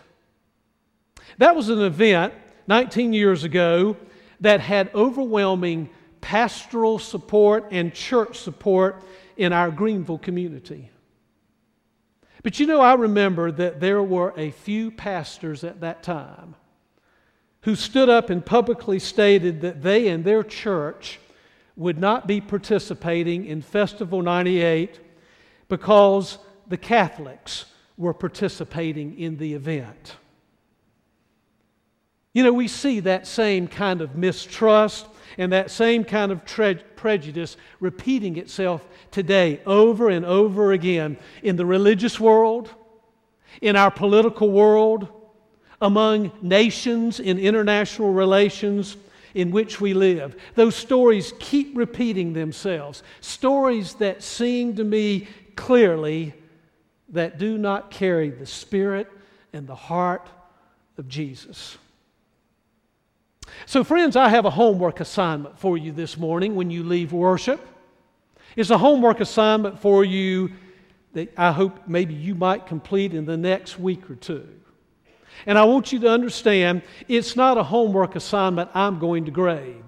That 1.37 1.55
was 1.55 1.69
an 1.69 1.81
event 1.81 2.33
19 2.67 3.13
years 3.13 3.43
ago 3.43 3.97
that 4.39 4.59
had 4.59 4.93
overwhelming 4.93 5.89
pastoral 6.21 6.99
support 6.99 7.67
and 7.71 7.93
church 7.93 8.39
support 8.39 9.03
in 9.37 9.53
our 9.53 9.71
Greenville 9.71 10.17
community. 10.17 10.89
But 12.43 12.59
you 12.59 12.67
know, 12.67 12.81
I 12.81 12.93
remember 12.93 13.51
that 13.51 13.79
there 13.79 14.01
were 14.01 14.33
a 14.37 14.51
few 14.51 14.91
pastors 14.91 15.63
at 15.63 15.81
that 15.81 16.03
time 16.03 16.55
who 17.61 17.75
stood 17.75 18.09
up 18.09 18.29
and 18.29 18.45
publicly 18.45 18.99
stated 18.99 19.61
that 19.61 19.81
they 19.81 20.07
and 20.07 20.23
their 20.23 20.43
church 20.43 21.19
would 21.75 21.97
not 21.97 22.27
be 22.27 22.41
participating 22.41 23.45
in 23.45 23.61
Festival 23.61 24.21
98 24.21 24.99
because 25.67 26.39
the 26.67 26.77
Catholics 26.77 27.65
were 27.97 28.13
participating 28.13 29.19
in 29.19 29.37
the 29.37 29.53
event. 29.53 30.15
You 32.33 32.43
know, 32.43 32.53
we 32.53 32.67
see 32.67 32.99
that 33.01 33.27
same 33.27 33.67
kind 33.67 34.01
of 34.01 34.15
mistrust 34.15 35.07
and 35.37 35.51
that 35.51 35.71
same 35.71 36.03
kind 36.03 36.31
of 36.31 36.45
tre- 36.45 36.75
prejudice 36.95 37.57
repeating 37.79 38.37
itself 38.37 38.85
today 39.11 39.61
over 39.65 40.09
and 40.09 40.25
over 40.25 40.71
again 40.71 41.17
in 41.43 41.55
the 41.55 41.65
religious 41.65 42.19
world, 42.19 42.73
in 43.61 43.75
our 43.75 43.91
political 43.91 44.51
world, 44.51 45.07
among 45.81 46.31
nations 46.41 47.19
in 47.19 47.37
international 47.37 48.11
relations 48.11 48.97
in 49.33 49.51
which 49.51 49.79
we 49.79 49.93
live. 49.93 50.35
Those 50.55 50.75
stories 50.75 51.33
keep 51.39 51.77
repeating 51.77 52.33
themselves. 52.33 53.03
Stories 53.21 53.93
that 53.95 54.23
seem 54.23 54.75
to 54.75 54.83
me 54.83 55.27
clearly 55.55 56.33
that 57.09 57.37
do 57.37 57.57
not 57.57 57.91
carry 57.91 58.29
the 58.29 58.45
spirit 58.45 59.07
and 59.53 59.67
the 59.67 59.75
heart 59.75 60.27
of 60.97 61.07
Jesus. 61.07 61.77
So, 63.65 63.83
friends, 63.83 64.15
I 64.15 64.29
have 64.29 64.45
a 64.45 64.49
homework 64.49 64.99
assignment 64.99 65.59
for 65.59 65.77
you 65.77 65.91
this 65.91 66.17
morning 66.17 66.55
when 66.55 66.69
you 66.69 66.83
leave 66.83 67.11
worship. 67.11 67.65
It's 68.55 68.69
a 68.69 68.77
homework 68.77 69.19
assignment 69.19 69.79
for 69.79 70.03
you 70.03 70.51
that 71.13 71.33
I 71.37 71.51
hope 71.51 71.87
maybe 71.87 72.13
you 72.13 72.35
might 72.35 72.67
complete 72.67 73.13
in 73.13 73.25
the 73.25 73.37
next 73.37 73.79
week 73.79 74.09
or 74.09 74.15
two. 74.15 74.47
And 75.45 75.57
I 75.57 75.63
want 75.63 75.91
you 75.91 75.99
to 75.99 76.09
understand 76.09 76.81
it's 77.07 77.35
not 77.35 77.57
a 77.57 77.63
homework 77.63 78.15
assignment 78.15 78.69
I'm 78.73 78.99
going 78.99 79.25
to 79.25 79.31
grade. 79.31 79.83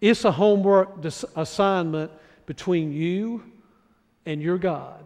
It's 0.00 0.24
a 0.24 0.32
homework 0.32 1.00
dis- 1.00 1.24
assignment 1.34 2.10
between 2.44 2.92
you 2.92 3.42
and 4.24 4.42
your 4.42 4.58
God. 4.58 5.04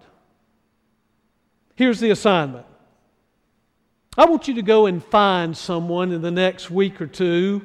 Here's 1.76 2.00
the 2.00 2.10
assignment 2.10 2.66
I 4.16 4.24
want 4.26 4.48
you 4.48 4.54
to 4.54 4.62
go 4.62 4.86
and 4.86 5.02
find 5.04 5.56
someone 5.56 6.10
in 6.10 6.20
the 6.20 6.32
next 6.32 6.68
week 6.70 7.00
or 7.00 7.06
two 7.06 7.62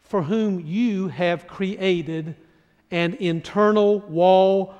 for 0.00 0.22
whom 0.22 0.60
you 0.60 1.08
have 1.08 1.46
created 1.46 2.36
an 2.90 3.14
internal 3.14 4.00
wall 4.00 4.74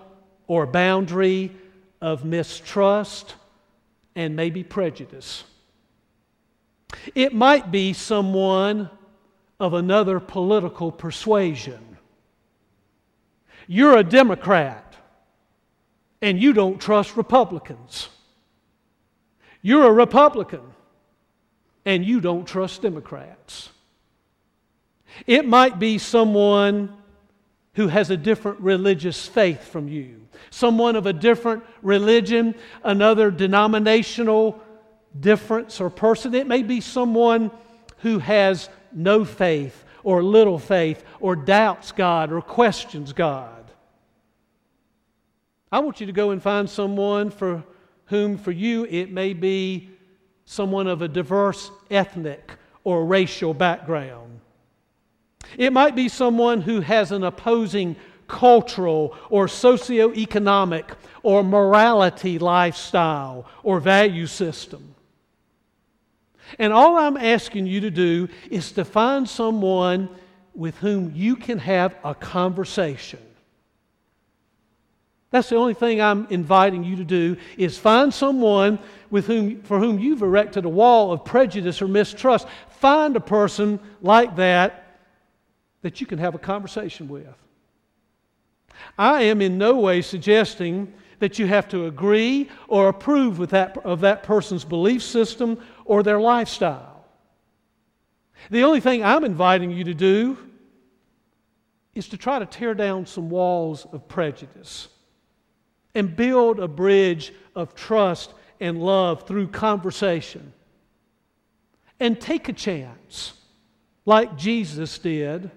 or 0.47 0.67
boundary 0.67 1.53
of 2.01 2.25
mistrust 2.25 3.35
and 4.15 4.35
maybe 4.35 4.63
prejudice. 4.63 5.45
It 7.15 7.35
might 7.35 7.71
be 7.71 7.93
someone 7.93 8.89
of 9.61 9.75
another 9.75 10.21
political 10.21 10.91
persuasion. 10.91 11.99
You're 13.67 13.99
a 13.99 14.05
Democrat 14.05 14.95
and 16.23 16.41
you 16.41 16.55
don't 16.55 16.81
trust 16.81 17.17
Republicans. 17.17 18.09
You're 19.65 19.87
a 19.87 19.93
Republican 19.93 20.61
and 21.87 22.05
you 22.05 22.21
don't 22.21 22.45
trust 22.45 22.83
Democrats. 22.83 23.71
It 25.27 25.47
might 25.47 25.79
be 25.79 25.97
someone 25.97 26.95
who 27.73 27.89
has 27.89 28.11
a 28.11 28.17
different 28.19 28.61
religious 28.61 29.27
faith 29.27 29.67
from 29.67 29.89
you, 29.89 30.21
someone 30.51 30.97
of 30.97 31.07
a 31.07 31.15
different 31.15 31.65
religion, 31.81 32.55
another 32.83 33.31
denominational 33.31 34.61
difference 35.19 35.81
or 35.81 35.89
person. 35.89 36.35
It 36.35 36.47
may 36.47 36.63
be 36.63 36.83
someone 36.83 37.51
who 38.01 38.19
has 38.19 38.69
no 38.93 39.25
faith 39.25 39.83
or 40.03 40.23
little 40.23 40.59
faith 40.59 41.03
or 41.21 41.37
doubts 41.37 41.91
God 41.91 42.33
or 42.33 42.43
questions 42.43 43.15
God. 43.15 43.73
I 45.73 45.79
want 45.79 46.01
you 46.01 46.07
to 46.07 46.13
go 46.13 46.33
and 46.33 46.43
find 46.43 46.69
someone 46.69 47.31
for 47.31 47.65
whom 48.07 48.37
for 48.37 48.53
you 48.53 48.85
it 48.85 49.11
may 49.11 49.33
be 49.33 49.91
someone 50.45 50.87
of 50.87 51.03
a 51.03 51.09
diverse 51.09 51.71
ethnic 51.91 52.53
or 52.85 53.05
racial 53.05 53.55
background. 53.55 54.41
It 55.57 55.73
might 55.73 55.95
be 55.95 56.09
someone 56.09 56.61
who 56.61 56.81
has 56.81 57.13
an 57.13 57.25
opposing 57.25 57.97
cultural 58.27 59.17
or 59.31 59.47
socioeconomic 59.47 60.97
or 61.23 61.43
morality 61.43 62.39
lifestyle 62.39 63.47
or 63.63 63.81
value 63.81 64.27
system. 64.27 64.95
And 66.59 66.73
all 66.73 66.97
I'm 66.97 67.17
asking 67.17 67.67
you 67.67 67.81
to 67.81 67.91
do 67.91 68.29
is 68.51 68.73
to 68.73 68.85
find 68.85 69.29
someone 69.29 70.09
with 70.55 70.77
whom 70.79 71.13
you 71.15 71.37
can 71.37 71.59
have 71.59 71.97
a 72.05 72.15
conversation. 72.15 73.24
That's 75.35 75.49
the 75.49 75.57
only 75.57 75.75
thing 75.75 76.01
I'm 76.01 76.29
inviting 76.31 76.85
you 76.85 76.95
to 76.95 77.05
do 77.05 77.37
is 77.59 77.77
find 77.77 78.15
someone 78.15 78.79
with 79.11 79.27
whom, 79.27 79.63
for 79.63 79.81
whom 79.81 79.99
you've 79.99 80.23
erected 80.23 80.65
a 80.65 80.69
wall 80.69 81.11
of 81.11 81.25
prejudice 81.25 81.83
or 81.83 81.89
mistrust. 81.89 82.47
Find 82.69 83.17
a 83.17 83.21
person 83.21 83.81
like 84.01 84.37
that 84.37 84.97
that 85.83 86.01
you 86.01 86.07
can 86.07 86.21
have 86.21 86.37
a 86.37 86.39
conversation 86.39 87.09
with. 87.09 87.35
I 88.97 89.23
am 89.23 89.43
in 89.43 89.59
no 89.59 89.75
way 89.81 90.03
suggesting 90.03 90.95
that 91.19 91.37
you 91.41 91.49
have 91.49 91.69
to 91.71 91.87
agree 91.87 92.49
or 92.69 92.89
approve 92.89 93.41
with 93.41 93.51
that, 93.51 93.77
of 93.79 94.03
that 94.03 94.23
person's 94.23 94.65
belief 94.65 95.03
system 95.03 95.59
or 95.85 96.05
their 96.05 96.21
lifestyle. 96.21 97.07
The 98.53 98.63
only 98.63 98.79
thing 98.79 99.03
I'm 99.03 99.25
inviting 99.25 99.73
you 99.73 99.83
to 99.83 99.95
do 99.95 100.39
is 101.93 102.07
to 102.11 102.17
try 102.17 102.39
to 102.39 102.47
tear 102.47 102.73
down 102.73 103.07
some 103.07 103.31
walls 103.31 103.85
of 103.91 104.07
prejudice 104.07 104.91
and 105.95 106.17
build 106.17 106.61
a 106.61 106.69
bridge 106.69 107.33
of 107.55 107.75
trust 107.75 108.35
and 108.61 108.83
love 108.83 109.27
through 109.27 109.49
conversation. 109.49 110.53
And 112.01 112.21
take 112.21 112.49
a 112.49 112.53
chance, 112.53 113.35
like 114.05 114.37
Jesus 114.37 114.99
did, 114.99 115.51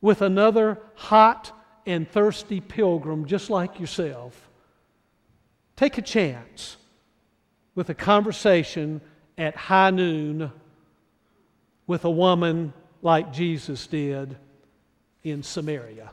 with 0.00 0.22
another 0.22 0.78
hot 0.94 1.52
and 1.86 2.08
thirsty 2.08 2.60
pilgrim 2.60 3.26
just 3.26 3.50
like 3.50 3.80
yourself. 3.80 4.48
Take 5.76 5.98
a 5.98 6.02
chance 6.02 6.76
with 7.74 7.88
a 7.90 7.94
conversation 7.94 9.00
at 9.36 9.56
high 9.56 9.90
noon 9.90 10.52
with 11.86 12.04
a 12.04 12.10
woman 12.10 12.72
like 13.02 13.32
Jesus 13.32 13.86
did 13.86 14.36
in 15.22 15.42
Samaria. 15.42 16.10